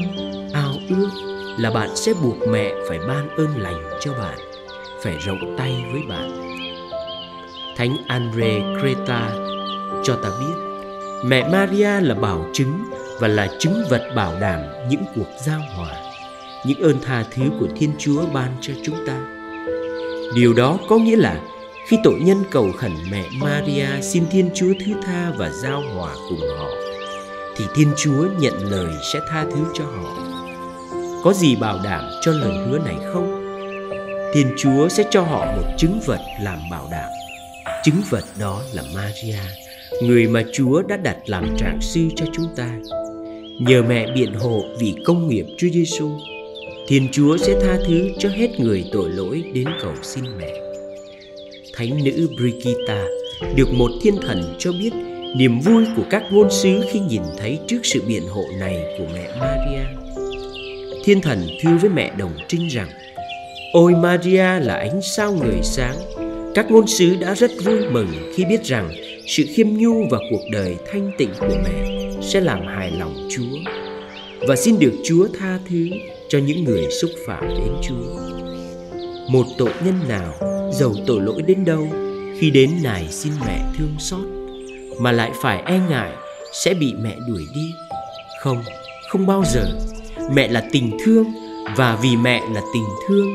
ao 0.53 0.73
ước 0.89 1.36
là 1.59 1.71
bạn 1.71 1.95
sẽ 1.95 2.13
buộc 2.23 2.37
mẹ 2.49 2.73
phải 2.89 2.99
ban 3.07 3.29
ơn 3.37 3.57
lành 3.57 3.83
cho 3.99 4.13
bạn, 4.13 4.37
phải 5.03 5.17
rộng 5.25 5.55
tay 5.57 5.83
với 5.91 6.01
bạn 6.09 6.47
thánh 7.77 7.97
andre 8.07 8.59
creta 8.81 9.31
cho 10.03 10.15
ta 10.15 10.29
biết, 10.39 10.55
mẹ 11.25 11.49
maria 11.51 12.01
là 12.01 12.15
bảo 12.15 12.45
chứng 12.53 12.83
và 13.19 13.27
là 13.27 13.47
chứng 13.59 13.83
vật 13.89 14.11
bảo 14.15 14.33
đảm 14.41 14.59
những 14.89 15.03
cuộc 15.15 15.27
giao 15.45 15.61
hòa, 15.75 15.93
những 16.65 16.79
ơn 16.79 16.99
tha 17.01 17.23
thứ 17.31 17.43
của 17.59 17.67
thiên 17.75 17.91
chúa 17.99 18.25
ban 18.33 18.51
cho 18.61 18.73
chúng 18.83 18.95
ta 19.07 19.19
điều 20.35 20.53
đó 20.53 20.77
có 20.89 20.97
nghĩa 20.97 21.15
là 21.15 21.41
khi 21.87 21.97
tội 22.03 22.19
nhân 22.19 22.37
cầu 22.51 22.71
khẩn 22.77 22.91
mẹ 23.11 23.23
maria 23.41 23.87
xin 24.01 24.23
thiên 24.31 24.49
chúa 24.55 24.73
thứ 24.85 24.93
tha 25.05 25.31
và 25.37 25.49
giao 25.49 25.81
hòa 25.95 26.15
cùng 26.29 26.41
họ, 26.57 26.69
thì 27.57 27.65
Thiên 27.75 27.91
Chúa 27.97 28.27
nhận 28.39 28.53
lời 28.71 28.93
sẽ 29.13 29.19
tha 29.29 29.43
thứ 29.43 29.65
cho 29.73 29.85
họ. 29.85 30.26
Có 31.27 31.33
gì 31.33 31.55
bảo 31.55 31.79
đảm 31.83 32.03
cho 32.21 32.31
lời 32.31 32.53
hứa 32.67 32.79
này 32.79 32.95
không? 33.13 33.43
Thiên 34.33 34.47
Chúa 34.57 34.87
sẽ 34.89 35.03
cho 35.11 35.21
họ 35.21 35.45
một 35.45 35.73
chứng 35.77 35.99
vật 36.05 36.19
làm 36.41 36.59
bảo 36.71 36.87
đảm. 36.91 37.09
Chứng 37.83 38.01
vật 38.09 38.23
đó 38.39 38.61
là 38.73 38.83
Maria, 38.95 39.37
người 40.03 40.27
mà 40.27 40.43
Chúa 40.53 40.81
đã 40.81 40.97
đặt 40.97 41.17
làm 41.25 41.57
trạng 41.57 41.81
sư 41.81 42.01
cho 42.15 42.25
chúng 42.33 42.45
ta. 42.55 42.69
Nhờ 43.59 43.83
mẹ 43.83 44.07
biện 44.15 44.33
hộ 44.33 44.63
vì 44.79 44.95
công 45.05 45.27
nghiệp 45.27 45.45
Chúa 45.57 45.67
Giêsu, 45.73 46.09
Thiên 46.87 47.07
Chúa 47.11 47.37
sẽ 47.37 47.59
tha 47.61 47.77
thứ 47.87 48.09
cho 48.19 48.29
hết 48.29 48.59
người 48.59 48.85
tội 48.93 49.09
lỗi 49.09 49.43
đến 49.53 49.67
cầu 49.81 49.93
xin 50.03 50.23
mẹ. 50.37 50.53
Thánh 51.73 52.03
nữ 52.03 52.29
Brigitta 52.37 53.05
được 53.55 53.73
một 53.73 53.91
thiên 54.01 54.15
thần 54.27 54.55
cho 54.59 54.71
biết 54.71 54.91
niềm 55.35 55.59
vui 55.59 55.85
của 55.95 56.03
các 56.09 56.23
ngôn 56.31 56.51
sứ 56.51 56.81
khi 56.91 56.99
nhìn 56.99 57.21
thấy 57.37 57.59
trước 57.67 57.79
sự 57.83 58.01
biện 58.07 58.23
hộ 58.27 58.43
này 58.59 58.95
của 58.97 59.05
mẹ 59.13 59.29
Maria. 59.39 60.06
Thiên 61.07 61.21
thần 61.21 61.47
thưa 61.61 61.77
với 61.81 61.89
mẹ 61.89 62.11
đồng 62.17 62.31
trinh 62.47 62.67
rằng, 62.67 62.87
Ôi 63.73 63.93
Maria 63.95 64.59
là 64.59 64.75
ánh 64.75 65.01
sao 65.01 65.33
người 65.33 65.59
sáng. 65.63 65.95
Các 66.55 66.71
ngôn 66.71 66.87
sứ 66.87 67.15
đã 67.15 67.33
rất 67.35 67.51
vui 67.65 67.79
mừng 67.91 68.07
khi 68.35 68.45
biết 68.45 68.63
rằng 68.63 68.89
Sự 69.27 69.43
khiêm 69.53 69.67
nhu 69.69 70.07
và 70.11 70.17
cuộc 70.31 70.41
đời 70.51 70.75
thanh 70.91 71.11
tịnh 71.17 71.29
của 71.39 71.57
mẹ 71.63 72.07
Sẽ 72.21 72.41
làm 72.41 72.67
hài 72.67 72.91
lòng 72.91 73.27
Chúa. 73.29 73.71
Và 74.47 74.55
xin 74.55 74.79
được 74.79 74.93
Chúa 75.03 75.27
tha 75.39 75.59
thứ 75.69 75.87
cho 76.29 76.39
những 76.39 76.63
người 76.63 76.83
xúc 77.01 77.11
phạm 77.27 77.47
đến 77.47 77.73
Chúa. 77.87 78.19
Một 79.29 79.45
tội 79.57 79.71
nhân 79.85 79.95
nào 80.07 80.33
giàu 80.73 80.93
tội 81.07 81.21
lỗi 81.21 81.41
đến 81.41 81.65
đâu, 81.65 81.87
Khi 82.39 82.51
đến 82.51 82.71
nài 82.83 83.07
xin 83.09 83.33
mẹ 83.45 83.61
thương 83.77 83.95
xót, 83.99 84.25
mà 84.99 85.11
lại 85.11 85.31
phải 85.41 85.61
e 85.65 85.79
ngại 85.89 86.11
sẽ 86.53 86.73
bị 86.73 86.93
mẹ 87.01 87.15
đuổi 87.27 87.43
đi? 87.55 87.71
Không 88.39 88.63
không 89.09 89.25
bao 89.25 89.43
giờ 89.53 89.65
mẹ 90.31 90.47
là 90.47 90.63
tình 90.71 90.97
thương, 91.05 91.25
và 91.75 91.97
vì 92.01 92.15
mẹ 92.15 92.41
là 92.53 92.61
tình 92.73 92.85
thương, 93.07 93.27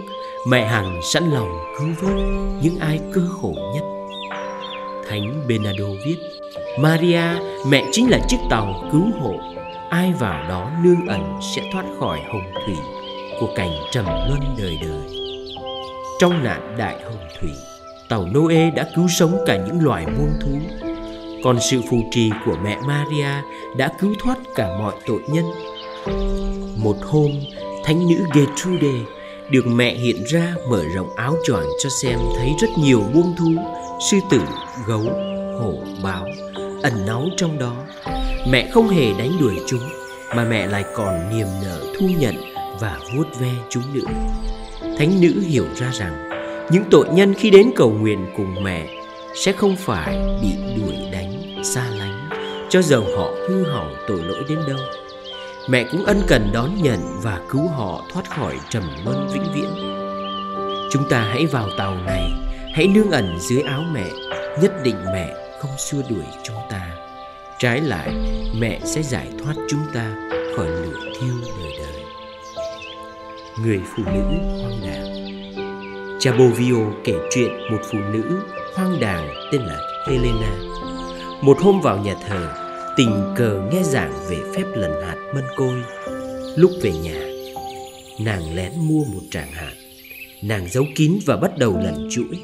mẹ 0.49 0.67
hằng 0.67 1.01
sẵn 1.03 1.31
lòng 1.31 1.49
cứu 1.79 1.89
vớt 2.01 2.17
những 2.63 2.79
ai 2.81 3.01
cơ 3.13 3.21
khổ 3.41 3.55
nhất. 3.75 3.83
Thánh 5.09 5.45
benado 5.49 5.85
viết, 6.07 6.17
maria, 6.79 7.23
mẹ 7.69 7.85
chính 7.93 8.11
là 8.11 8.19
chiếc 8.29 8.39
tàu 8.51 8.89
cứu 8.93 9.05
hộ. 9.21 9.35
Ai 9.91 10.13
vào 10.21 10.49
đó 10.49 10.71
nương 10.85 11.07
ẩn 11.07 11.41
sẽ 11.55 11.63
thoát 11.73 11.85
khỏi 12.01 12.21
hồng 12.29 12.53
thủy 12.67 12.75
của 13.41 13.49
cảnh 13.57 13.71
trầm 13.91 14.05
luân 14.05 14.41
đời 14.59 14.79
đời. 14.83 15.19
Trong 16.19 16.45
nạn 16.45 16.75
đại 16.79 16.97
hồng 17.05 17.29
thủy, 17.41 17.51
tàu 18.09 18.27
noe 18.35 18.71
đã 18.71 18.89
cứu 18.97 19.09
sống 19.09 19.37
cả 19.47 19.57
những 19.67 19.85
loài 19.85 20.07
muôn 20.07 20.33
thú. 20.41 20.59
Còn 21.45 21.61
sự 21.61 21.81
phù 21.91 21.97
trì 22.11 22.31
của 22.47 22.57
mẹ 22.65 22.77
Maria 22.87 23.29
đã 23.77 23.91
cứu 24.01 24.15
thoát 24.23 24.39
cả 24.55 24.69
mọi 24.79 24.95
tội 25.07 25.21
nhân. 25.29 25.45
Một 26.77 26.97
hôm, 27.03 27.31
thánh 27.85 28.09
nữ 28.09 28.25
Gertrude 28.35 28.99
được 29.51 29.67
mẹ 29.67 29.95
hiện 29.95 30.25
ra 30.27 30.55
mở 30.69 30.83
rộng 30.95 31.17
áo 31.17 31.37
choàng 31.47 31.67
cho 31.83 31.91
xem 32.03 32.19
thấy 32.37 32.51
rất 32.61 32.69
nhiều 32.79 33.03
buông 33.15 33.35
thú, 33.39 33.51
sư 34.11 34.17
tử, 34.31 34.41
gấu, 34.87 35.03
hổ, 35.61 35.75
báo 36.03 36.27
ẩn 36.83 37.07
náu 37.07 37.27
trong 37.37 37.59
đó. 37.59 37.75
Mẹ 38.51 38.71
không 38.73 38.89
hề 38.89 39.13
đánh 39.19 39.31
đuổi 39.41 39.55
chúng, 39.67 39.89
mà 40.37 40.45
mẹ 40.45 40.67
lại 40.67 40.85
còn 40.95 41.37
niềm 41.37 41.47
nở 41.63 41.81
thu 41.99 42.07
nhận 42.19 42.35
và 42.81 42.99
vuốt 43.17 43.27
ve 43.41 43.53
chúng 43.71 43.95
nữa. 43.95 44.11
Thánh 44.99 45.21
nữ 45.21 45.33
hiểu 45.47 45.67
ra 45.77 45.91
rằng 45.93 46.29
những 46.71 46.85
tội 46.91 47.07
nhân 47.13 47.35
khi 47.35 47.51
đến 47.51 47.71
cầu 47.77 47.91
nguyện 47.91 48.27
cùng 48.37 48.65
mẹ 48.65 48.87
sẽ 49.35 49.53
không 49.53 49.77
phải 49.77 50.39
bị 50.43 50.49
đuổi 50.77 50.97
đánh 51.13 51.63
xa 51.65 51.85
lánh 51.99 52.29
cho 52.71 52.83
dầu 52.83 53.05
họ 53.17 53.31
hư 53.49 53.65
hỏng 53.65 53.95
tội 54.09 54.19
lỗi 54.23 54.45
đến 54.49 54.59
đâu 54.69 54.79
mẹ 55.69 55.85
cũng 55.91 56.05
ân 56.05 56.23
cần 56.29 56.51
đón 56.53 56.83
nhận 56.83 57.21
và 57.23 57.41
cứu 57.51 57.69
họ 57.69 58.05
thoát 58.13 58.31
khỏi 58.31 58.59
trầm 58.71 58.83
luân 59.05 59.29
vĩnh 59.33 59.53
viễn. 59.55 59.69
Chúng 60.93 61.09
ta 61.11 61.21
hãy 61.21 61.47
vào 61.47 61.69
tàu 61.79 61.95
này 61.95 62.33
hãy 62.75 62.87
nương 62.87 63.11
ẩn 63.11 63.39
dưới 63.41 63.63
áo 63.63 63.83
mẹ 63.93 64.11
nhất 64.63 64.73
định 64.85 64.97
mẹ 65.13 65.35
không 65.61 65.71
xua 65.79 66.03
đuổi 66.11 66.25
chúng 66.43 66.57
ta. 66.71 66.91
Trái 67.59 67.81
lại 67.81 68.15
mẹ 68.61 68.81
sẽ 68.85 69.03
giải 69.03 69.29
thoát 69.39 69.55
chúng 69.69 69.83
ta 69.95 70.15
khỏi 70.57 70.67
lửa 70.67 71.13
thiêu 71.21 71.35
đời 71.59 71.73
đời. 71.79 72.05
Người 73.63 73.81
phụ 73.97 74.03
nữ 74.07 74.23
hoang 74.61 74.81
đàng. 74.83 75.13
Cha 76.21 76.33
bovio 76.39 76.77
kể 77.05 77.15
chuyện 77.31 77.51
một 77.71 77.81
phụ 77.91 77.99
nữ 77.99 78.43
hoang 78.75 79.01
đàng 79.01 79.29
tên 79.53 79.63
là 79.63 79.79
Helena. 80.09 80.53
Một 81.41 81.59
hôm 81.61 81.81
vào 81.81 81.99
nhà 81.99 82.15
thờ, 82.29 82.62
tình 82.97 83.35
cờ 83.37 83.61
nghe 83.73 83.83
giảng 83.83 84.13
về 84.31 84.37
phép 84.57 84.65
lần 84.75 85.03
hạt 85.03 85.17
mân 85.35 85.45
côi. 85.57 85.83
Lúc 86.57 86.71
về 86.83 86.93
nhà, 86.93 87.21
nàng 88.21 88.55
lén 88.55 88.73
mua 88.77 89.05
một 89.05 89.21
tràng 89.31 89.53
hạt. 89.53 89.73
Nàng 90.43 90.69
giấu 90.71 90.85
kín 90.95 91.19
và 91.27 91.37
bắt 91.37 91.59
đầu 91.59 91.79
lần 91.85 92.09
chuỗi. 92.11 92.39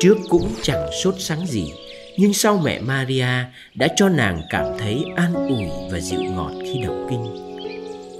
Trước 0.00 0.16
cũng 0.28 0.48
chẳng 0.62 0.90
sốt 1.02 1.14
sáng 1.18 1.46
gì, 1.46 1.72
nhưng 2.16 2.32
sau 2.32 2.60
mẹ 2.64 2.80
Maria 2.80 3.44
đã 3.74 3.88
cho 3.96 4.08
nàng 4.08 4.40
cảm 4.50 4.64
thấy 4.78 5.04
an 5.16 5.34
ủi 5.34 5.66
và 5.92 6.00
dịu 6.00 6.20
ngọt 6.22 6.52
khi 6.62 6.82
đọc 6.82 6.96
kinh. 7.10 7.24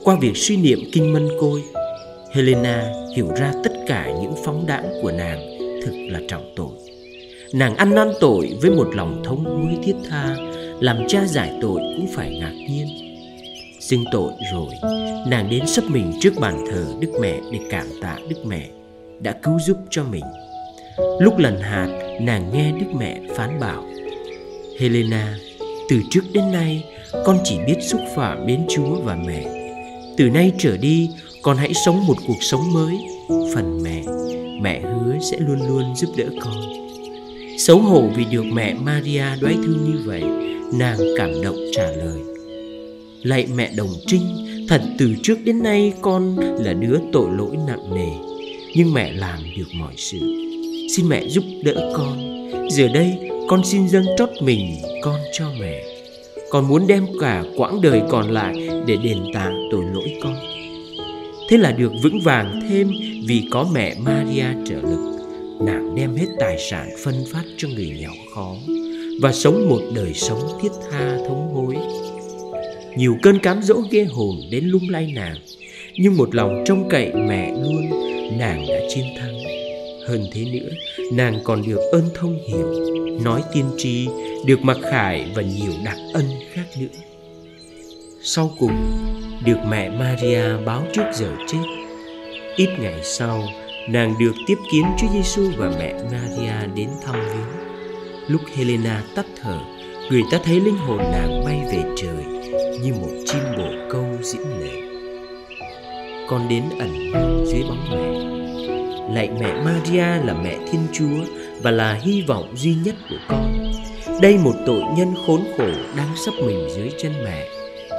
Qua 0.04 0.16
việc 0.20 0.36
suy 0.36 0.56
niệm 0.56 0.78
kinh 0.92 1.12
mân 1.12 1.28
côi, 1.40 1.62
Helena 2.32 2.92
hiểu 3.16 3.28
ra 3.36 3.52
tất 3.64 3.72
cả 3.86 4.06
những 4.22 4.34
phóng 4.44 4.66
đãng 4.66 4.90
của 5.02 5.12
nàng 5.12 5.58
thực 5.82 5.94
là 6.10 6.20
trọng 6.28 6.52
tội 6.56 6.90
nàng 7.52 7.76
ăn 7.76 7.94
năn 7.94 8.12
tội 8.20 8.58
với 8.62 8.70
một 8.70 8.88
lòng 8.94 9.22
thống 9.24 9.44
hối 9.44 9.78
thiết 9.84 9.94
tha 10.10 10.36
làm 10.80 10.96
cha 11.08 11.26
giải 11.26 11.52
tội 11.60 11.80
cũng 11.96 12.06
phải 12.14 12.38
ngạc 12.40 12.52
nhiên. 12.68 12.88
Xưng 13.80 14.04
tội 14.12 14.32
rồi, 14.52 14.74
nàng 15.26 15.50
đến 15.50 15.66
sấp 15.66 15.84
mình 15.88 16.12
trước 16.20 16.32
bàn 16.40 16.64
thờ 16.70 16.84
đức 17.00 17.12
mẹ 17.20 17.40
để 17.52 17.58
cảm 17.70 17.86
tạ 18.02 18.16
đức 18.28 18.46
mẹ 18.46 18.68
đã 19.20 19.32
cứu 19.42 19.58
giúp 19.66 19.76
cho 19.90 20.04
mình. 20.04 20.24
Lúc 21.20 21.38
lần 21.38 21.60
hạt, 21.60 21.88
nàng 22.20 22.50
nghe 22.52 22.72
đức 22.72 22.86
mẹ 22.98 23.20
phán 23.36 23.60
bảo, 23.60 23.84
helena, 24.80 25.38
từ 25.88 25.96
trước 26.10 26.22
đến 26.32 26.52
nay, 26.52 26.84
con 27.24 27.38
chỉ 27.44 27.58
biết 27.66 27.76
xúc 27.80 28.00
phạm 28.16 28.46
đến 28.46 28.66
chúa 28.68 29.00
và 29.04 29.16
mẹ. 29.26 29.44
Từ 30.16 30.30
nay 30.30 30.52
trở 30.58 30.76
đi, 30.76 31.10
con 31.42 31.56
hãy 31.56 31.74
sống 31.74 32.06
một 32.06 32.16
cuộc 32.26 32.42
sống 32.42 32.72
mới. 32.72 32.94
Phần 33.54 33.82
mẹ 33.82 34.02
mẹ 34.62 34.80
hứa 34.80 35.18
sẽ 35.30 35.36
luôn 35.38 35.68
luôn 35.68 35.96
giúp 35.96 36.10
đỡ 36.16 36.24
con. 36.40 36.89
Xấu 37.66 37.78
hổ 37.78 38.08
vì 38.16 38.24
được 38.24 38.44
mẹ 38.52 38.74
Maria 38.74 39.24
đoái 39.40 39.54
thương 39.54 39.84
như 39.84 40.00
vậy, 40.04 40.22
Nàng 40.72 40.98
cảm 41.16 41.42
động 41.42 41.56
trả 41.72 41.82
lời. 41.82 42.20
Lạy 43.22 43.46
mẹ 43.54 43.70
đồng 43.76 43.88
trinh, 44.06 44.22
Thật 44.68 44.82
từ 44.98 45.14
trước 45.22 45.38
đến 45.44 45.62
nay 45.62 45.92
con 46.00 46.36
là 46.38 46.72
đứa 46.72 46.96
tội 47.12 47.28
lỗi 47.38 47.56
nặng 47.66 47.94
nề, 47.94 48.08
Nhưng 48.74 48.94
mẹ 48.94 49.12
làm 49.12 49.38
được 49.56 49.68
mọi 49.74 49.94
sự. 49.96 50.18
Xin 50.96 51.08
mẹ 51.08 51.28
giúp 51.28 51.44
đỡ 51.64 51.92
con, 51.96 52.18
Giờ 52.70 52.88
đây 52.94 53.18
con 53.48 53.64
xin 53.64 53.88
dâng 53.88 54.06
trót 54.18 54.30
mình 54.42 54.76
con 55.02 55.20
cho 55.32 55.46
mẹ. 55.60 55.82
Con 56.50 56.68
muốn 56.68 56.86
đem 56.86 57.06
cả 57.20 57.44
quãng 57.56 57.80
đời 57.80 58.02
còn 58.10 58.30
lại 58.30 58.68
Để 58.86 58.96
đền 58.96 59.18
tạ 59.34 59.52
tội 59.70 59.84
lỗi 59.94 60.14
con. 60.22 60.36
Thế 61.48 61.56
là 61.56 61.72
được 61.72 61.92
vững 62.02 62.20
vàng 62.20 62.60
thêm 62.68 62.88
Vì 63.26 63.48
có 63.50 63.66
mẹ 63.72 63.94
Maria 64.04 64.46
trợ 64.66 64.76
lực 64.76 65.19
nàng 65.64 65.94
đem 65.94 66.14
hết 66.14 66.26
tài 66.38 66.58
sản 66.58 66.88
phân 67.04 67.24
phát 67.32 67.42
cho 67.56 67.68
người 67.68 67.96
nghèo 68.00 68.12
khó 68.34 68.54
và 69.20 69.32
sống 69.32 69.68
một 69.68 69.80
đời 69.94 70.14
sống 70.14 70.40
thiết 70.62 70.68
tha 70.90 71.16
thống 71.28 71.54
hối. 71.54 71.76
Nhiều 72.96 73.16
cơn 73.22 73.38
cám 73.38 73.62
dỗ 73.62 73.74
ghê 73.90 74.04
hồn 74.04 74.36
đến 74.50 74.64
lung 74.64 74.88
lay 74.90 75.12
nàng, 75.14 75.36
nhưng 75.94 76.16
một 76.16 76.34
lòng 76.34 76.64
trông 76.66 76.88
cậy 76.88 77.12
mẹ 77.12 77.52
luôn, 77.52 77.90
nàng 78.38 78.66
đã 78.68 78.80
chiến 78.88 79.04
thắng. 79.18 79.38
Hơn 80.08 80.24
thế 80.32 80.44
nữa, 80.44 80.68
nàng 81.12 81.38
còn 81.44 81.62
được 81.66 81.80
ơn 81.92 82.04
thông 82.14 82.38
hiểu 82.48 82.90
nói 83.24 83.42
tiên 83.52 83.64
tri, 83.76 84.08
được 84.46 84.60
mặc 84.62 84.76
khải 84.90 85.26
và 85.34 85.42
nhiều 85.42 85.72
đặc 85.84 85.96
ân 86.14 86.24
khác 86.52 86.64
nữa. 86.80 86.98
Sau 88.22 88.50
cùng, 88.58 88.76
được 89.44 89.58
mẹ 89.68 89.90
maria 89.90 90.44
báo 90.66 90.86
trước 90.92 91.04
giờ 91.14 91.32
chết, 91.48 91.62
ít 92.56 92.68
ngày 92.80 93.00
sau 93.02 93.42
nàng 93.92 94.14
được 94.18 94.32
tiếp 94.46 94.58
kiến 94.72 94.84
chúa 94.98 95.08
giêsu 95.12 95.42
và 95.56 95.72
mẹ 95.78 95.94
maria 96.12 96.74
đến 96.74 96.88
thăm 97.04 97.14
viếng. 97.14 97.70
Lúc 98.28 98.40
helena 98.56 99.02
tắt 99.14 99.26
thở, 99.42 99.58
người 100.10 100.22
ta 100.30 100.38
thấy 100.44 100.60
linh 100.60 100.76
hồn 100.76 100.98
nàng 100.98 101.44
bay 101.44 101.60
về 101.72 101.84
trời 101.96 102.24
như 102.82 102.94
một 102.94 103.10
chim 103.26 103.42
bồ 103.56 103.68
câu 103.90 104.06
diễn 104.22 104.42
lệ 104.60 104.80
con 106.30 106.48
đến 106.48 106.62
ẩn 106.78 107.12
dưới 107.46 107.62
bóng 107.62 107.90
mẹ. 107.90 108.30
Lạy 109.14 109.30
mẹ 109.40 109.62
maria 109.64 110.24
là 110.24 110.34
mẹ 110.42 110.58
thiên 110.70 110.80
chúa 110.92 111.24
và 111.62 111.70
là 111.70 111.92
hy 111.92 112.22
vọng 112.22 112.54
duy 112.56 112.74
nhất 112.84 112.94
của 113.10 113.16
con. 113.28 113.72
Đây 114.22 114.38
một 114.44 114.54
tội 114.66 114.82
nhân 114.96 115.14
khốn 115.26 115.40
khổ 115.56 115.68
đang 115.96 116.16
sắp 116.26 116.34
mình 116.46 116.68
dưới 116.76 116.90
chân 117.02 117.12
mẹ. 117.24 117.48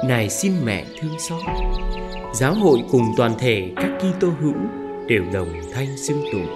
Này 0.06 0.30
xin 0.30 0.52
mẹ 0.64 0.84
thương 1.00 1.18
xót. 1.18 1.40
Giáo 2.34 2.54
hội 2.54 2.78
cùng 2.90 3.04
toàn 3.16 3.32
thể 3.38 3.70
các 3.76 3.90
kitô 3.98 4.28
hữu 4.40 4.54
đều 5.08 5.22
đồng 5.32 5.48
thanh 5.72 5.96
xưng 5.96 6.24
tụng 6.32 6.46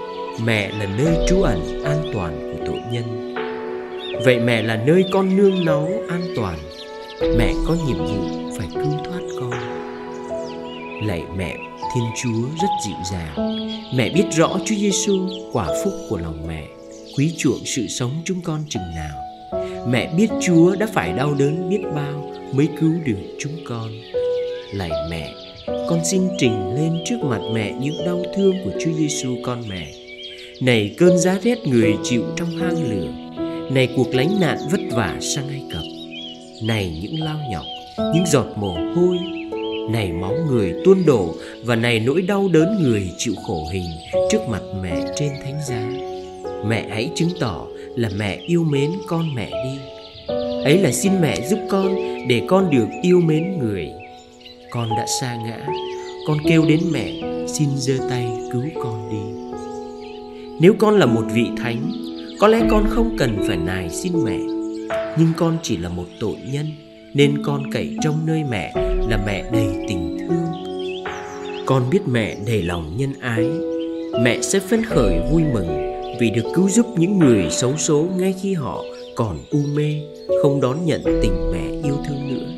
mẹ 0.44 0.70
là 0.70 0.86
nơi 0.98 1.16
trú 1.28 1.42
ẩn 1.42 1.82
an 1.84 2.10
toàn 2.14 2.52
của 2.52 2.66
tội 2.66 2.80
nhân. 2.92 3.34
Vậy 4.24 4.38
mẹ 4.38 4.62
là 4.62 4.76
nơi 4.86 5.04
con 5.12 5.36
nương 5.36 5.64
náu 5.64 5.88
an 6.08 6.22
toàn, 6.36 6.58
mẹ 7.38 7.52
có 7.66 7.76
nhiệm 7.86 7.98
vụ 7.98 8.50
phải 8.58 8.68
cứu 8.74 8.92
thoát 9.04 9.20
con. 9.40 9.50
Lạy 11.06 11.22
mẹ, 11.36 11.56
thiên 11.94 12.04
chúa 12.22 12.48
rất 12.60 12.68
dịu 12.86 12.96
dàng, 13.12 13.58
mẹ 13.96 14.10
biết 14.14 14.24
rõ 14.36 14.58
chúa 14.64 14.74
giêsu 14.74 15.28
quả 15.52 15.66
phúc 15.84 15.92
của 16.10 16.18
lòng 16.18 16.46
mẹ, 16.48 16.66
quý 17.18 17.34
chuộng 17.38 17.64
sự 17.64 17.86
sống 17.86 18.10
chúng 18.24 18.40
con 18.40 18.60
chừng 18.68 18.94
nào. 18.96 19.22
Mẹ 19.88 20.14
biết 20.16 20.28
chúa 20.42 20.76
đã 20.76 20.86
phải 20.92 21.12
đau 21.12 21.34
đớn 21.34 21.68
biết 21.70 21.80
bao 21.94 22.32
mới 22.52 22.68
cứu 22.80 22.92
được 23.04 23.36
chúng 23.38 23.56
con. 23.68 23.90
Lạy 24.72 24.90
mẹ 25.10 25.45
con 25.66 26.04
xin 26.04 26.22
trình 26.38 26.74
lên 26.74 26.92
trước 27.04 27.16
mặt 27.22 27.40
mẹ 27.54 27.72
những 27.80 28.04
đau 28.06 28.22
thương 28.36 28.54
của 28.64 28.70
chúa 28.80 28.92
giêsu 28.98 29.36
con 29.42 29.62
mẹ. 29.68 29.86
Này 30.60 30.94
cơn 30.98 31.18
giá 31.18 31.38
rét 31.42 31.58
người 31.66 31.94
chịu 32.02 32.22
trong 32.36 32.48
hang 32.48 32.90
lửa. 32.90 33.08
Này 33.70 33.88
cuộc 33.96 34.14
lánh 34.14 34.40
nạn 34.40 34.58
vất 34.70 34.80
vả 34.90 35.16
sang 35.20 35.48
ai 35.48 35.62
cập. 35.72 35.82
Này 36.62 36.98
những 37.02 37.20
lao 37.20 37.38
nhọc, 37.50 37.64
những 38.14 38.26
giọt 38.26 38.46
mồ 38.56 38.74
hôi. 38.94 39.16
Này 39.90 40.12
máu 40.12 40.34
người 40.48 40.74
tuôn 40.84 41.06
đổ 41.06 41.34
và 41.64 41.76
này 41.76 42.00
nỗi 42.00 42.22
đau 42.22 42.48
đớn 42.48 42.82
người 42.82 43.10
chịu 43.18 43.34
khổ 43.46 43.66
hình 43.72 43.86
trước 44.30 44.40
mặt 44.48 44.62
mẹ 44.82 45.04
trên 45.16 45.30
thánh 45.42 45.60
giá. 45.68 45.90
Mẹ 46.66 46.86
hãy 46.90 47.10
chứng 47.14 47.30
tỏ 47.40 47.66
là 47.96 48.08
mẹ 48.16 48.38
yêu 48.46 48.64
mến 48.64 48.90
con 49.06 49.34
mẹ 49.34 49.50
đi. 49.50 49.78
Ấy 50.64 50.78
là 50.78 50.92
xin 50.92 51.12
mẹ 51.20 51.48
giúp 51.50 51.58
con 51.70 51.96
để 52.28 52.42
con 52.48 52.70
được 52.70 52.88
yêu 53.02 53.20
mến 53.20 53.58
người 53.58 53.92
con 54.76 54.88
đã 54.96 55.06
xa 55.20 55.36
ngã. 55.36 55.66
Con 56.26 56.38
kêu 56.48 56.64
đến 56.68 56.80
mẹ, 56.92 57.12
xin 57.46 57.68
giơ 57.76 57.94
tay 58.10 58.26
cứu 58.52 58.62
con 58.82 59.10
đi. 59.10 59.56
Nếu 60.60 60.74
con 60.78 60.96
là 60.96 61.06
một 61.06 61.24
vị 61.34 61.46
thánh, 61.56 61.92
có 62.40 62.48
lẽ 62.48 62.60
con 62.70 62.84
không 62.88 63.16
cần 63.18 63.38
phải 63.48 63.56
nài 63.56 63.90
xin 63.90 64.12
mẹ. 64.24 64.38
Nhưng 65.18 65.32
con 65.36 65.58
chỉ 65.62 65.76
là 65.76 65.88
một 65.88 66.04
tội 66.20 66.36
nhân, 66.52 66.66
nên 67.14 67.42
con 67.44 67.72
cậy 67.72 67.96
trong 68.02 68.26
nơi 68.26 68.42
mẹ 68.50 68.72
là 69.08 69.18
mẹ 69.26 69.44
đầy 69.52 69.66
tình 69.88 70.18
thương. 70.18 70.64
Con 71.66 71.90
biết 71.90 72.00
mẹ 72.06 72.36
đầy 72.46 72.62
lòng 72.62 72.96
nhân 72.96 73.12
ái. 73.20 73.48
Mẹ 74.22 74.40
sẽ 74.42 74.58
phấn 74.58 74.84
khởi 74.84 75.20
vui 75.32 75.42
mừng 75.54 76.00
vì 76.20 76.30
được 76.30 76.44
cứu 76.54 76.68
giúp 76.68 76.86
những 76.98 77.18
người 77.18 77.46
xấu 77.50 77.76
số 77.76 78.06
ngay 78.16 78.34
khi 78.42 78.54
họ 78.54 78.84
còn 79.14 79.38
u 79.50 79.60
mê, 79.74 80.00
không 80.42 80.60
đón 80.60 80.84
nhận 80.84 81.02
tình 81.04 81.52
mẹ 81.52 81.88
yêu 81.88 81.96
thương 82.08 82.28
nữa 82.28 82.55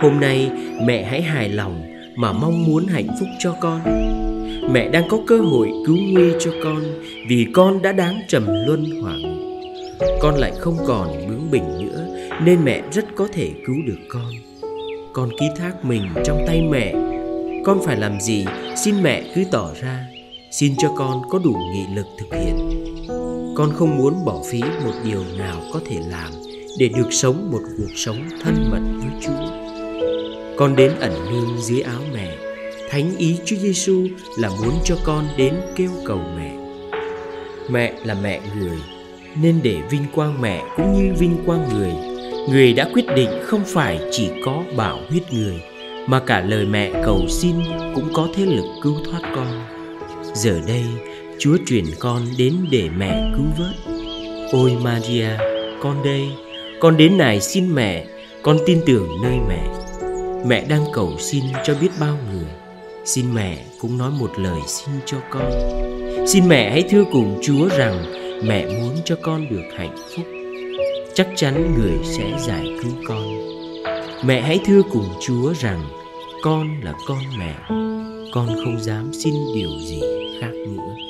hôm 0.00 0.20
nay 0.20 0.50
mẹ 0.84 1.04
hãy 1.04 1.22
hài 1.22 1.48
lòng 1.48 1.82
mà 2.16 2.32
mong 2.32 2.64
muốn 2.64 2.86
hạnh 2.86 3.06
phúc 3.20 3.28
cho 3.38 3.56
con. 3.60 3.80
Mẹ 4.72 4.88
đang 4.88 5.08
có 5.08 5.18
cơ 5.26 5.38
hội 5.38 5.68
cứu 5.86 5.96
nguy 6.12 6.32
cho 6.40 6.50
con 6.64 6.82
vì 7.28 7.46
con 7.54 7.82
đã 7.82 7.92
đáng 7.92 8.20
trầm 8.28 8.46
luân 8.66 9.00
hoảng. 9.02 9.22
Con 10.20 10.34
lại 10.34 10.52
không 10.58 10.76
còn 10.86 11.08
bướng 11.28 11.50
bỉnh 11.50 11.86
nữa 11.86 12.06
nên 12.44 12.64
mẹ 12.64 12.82
rất 12.92 13.04
có 13.16 13.28
thể 13.32 13.50
cứu 13.66 13.76
được 13.86 13.98
con. 14.08 14.32
Con 15.12 15.30
ký 15.40 15.46
thác 15.56 15.84
mình 15.84 16.02
trong 16.24 16.44
tay 16.46 16.62
mẹ. 16.70 16.94
Con 17.64 17.78
phải 17.84 17.96
làm 17.96 18.20
gì? 18.20 18.44
Xin 18.84 19.02
mẹ 19.02 19.22
cứ 19.34 19.44
tỏ 19.50 19.70
ra. 19.82 20.06
Xin 20.50 20.74
cho 20.78 20.88
con 20.96 21.22
có 21.30 21.38
đủ 21.44 21.56
nghị 21.72 21.94
lực 21.94 22.06
thực 22.18 22.38
hiện. 22.38 22.56
Con 23.56 23.70
không 23.74 23.98
muốn 23.98 24.24
bỏ 24.24 24.42
phí 24.50 24.60
một 24.60 24.92
điều 25.04 25.22
nào 25.38 25.56
có 25.72 25.80
thể 25.86 25.96
làm 26.10 26.32
để 26.78 26.88
được 26.88 27.08
sống 27.10 27.50
một 27.52 27.60
cuộc 27.78 27.92
sống 27.96 28.18
thân 28.42 28.54
mật 28.70 28.80
với 28.98 29.20
chúa 29.20 29.59
con 30.60 30.76
đến 30.76 30.92
ẩn 31.00 31.12
nương 31.30 31.56
dưới 31.58 31.80
áo 31.80 32.00
mẹ. 32.14 32.36
Thánh 32.90 33.16
ý 33.18 33.36
chúa 33.44 33.56
giêsu 33.56 34.06
là 34.38 34.48
muốn 34.48 34.72
cho 34.84 34.96
con 35.04 35.24
đến 35.36 35.54
kêu 35.76 35.90
cầu 36.06 36.20
mẹ. 36.36 36.52
Mẹ 37.70 37.92
là 38.04 38.14
mẹ 38.22 38.40
người, 38.58 38.78
nên 39.42 39.60
để 39.62 39.76
vinh 39.90 40.04
quang 40.14 40.40
mẹ 40.40 40.62
cũng 40.76 40.94
như 40.94 41.14
vinh 41.18 41.36
quang 41.46 41.68
người. 41.74 41.92
Người 42.50 42.72
đã 42.72 42.88
quyết 42.92 43.04
định 43.16 43.28
không 43.42 43.64
phải 43.66 44.00
chỉ 44.10 44.30
có 44.44 44.62
bảo 44.76 44.98
huyết 45.08 45.32
người, 45.32 45.62
mà 46.06 46.20
cả 46.20 46.40
lời 46.40 46.66
mẹ 46.66 46.90
cầu 47.04 47.28
xin 47.28 47.56
cũng 47.94 48.12
có 48.12 48.28
thế 48.34 48.46
lực 48.46 48.66
cứu 48.82 48.94
thoát 49.04 49.32
con. 49.34 49.64
Giờ 50.34 50.60
đây, 50.66 50.84
chúa 51.38 51.56
truyền 51.66 51.84
con 51.98 52.22
đến 52.38 52.54
để 52.70 52.88
mẹ 52.96 53.30
cứu 53.36 53.46
vớt. 53.58 53.94
Ôi 54.52 54.76
maria, 54.82 55.30
con 55.82 56.02
đây, 56.04 56.28
con 56.80 56.96
đến 56.96 57.18
này 57.18 57.40
xin 57.40 57.74
mẹ, 57.74 58.06
con 58.42 58.58
tin 58.66 58.80
tưởng 58.86 59.08
nơi 59.22 59.36
mẹ 59.48 59.79
mẹ 60.46 60.64
đang 60.68 60.84
cầu 60.92 61.12
xin 61.18 61.44
cho 61.64 61.74
biết 61.80 61.88
bao 62.00 62.16
người. 62.32 62.46
Xin 63.04 63.34
mẹ 63.34 63.64
cũng 63.80 63.98
nói 63.98 64.10
một 64.10 64.30
lời 64.38 64.60
xin 64.66 64.94
cho 65.06 65.18
con. 65.30 65.50
Xin 66.26 66.48
mẹ 66.48 66.70
hãy 66.70 66.84
thưa 66.90 67.04
cùng 67.12 67.40
chúa 67.42 67.68
rằng 67.68 68.04
mẹ 68.44 68.66
muốn 68.66 68.96
cho 69.04 69.16
con 69.22 69.48
được 69.50 69.62
hạnh 69.76 69.96
phúc. 70.16 70.26
Chắc 71.14 71.28
chắn 71.36 71.74
người 71.74 71.98
sẽ 72.04 72.32
giải 72.46 72.64
cứu 72.82 72.92
con. 73.08 73.24
Mẹ 74.24 74.40
hãy 74.40 74.60
thưa 74.66 74.82
cùng 74.92 75.08
chúa 75.20 75.52
rằng 75.60 75.82
con 76.42 76.80
là 76.82 76.92
con 77.08 77.18
mẹ. 77.38 77.54
Con 78.32 78.46
không 78.46 78.80
dám 78.80 79.10
xin 79.12 79.34
điều 79.54 79.70
gì 79.88 80.00
khác 80.40 80.52
nữa. 80.52 81.09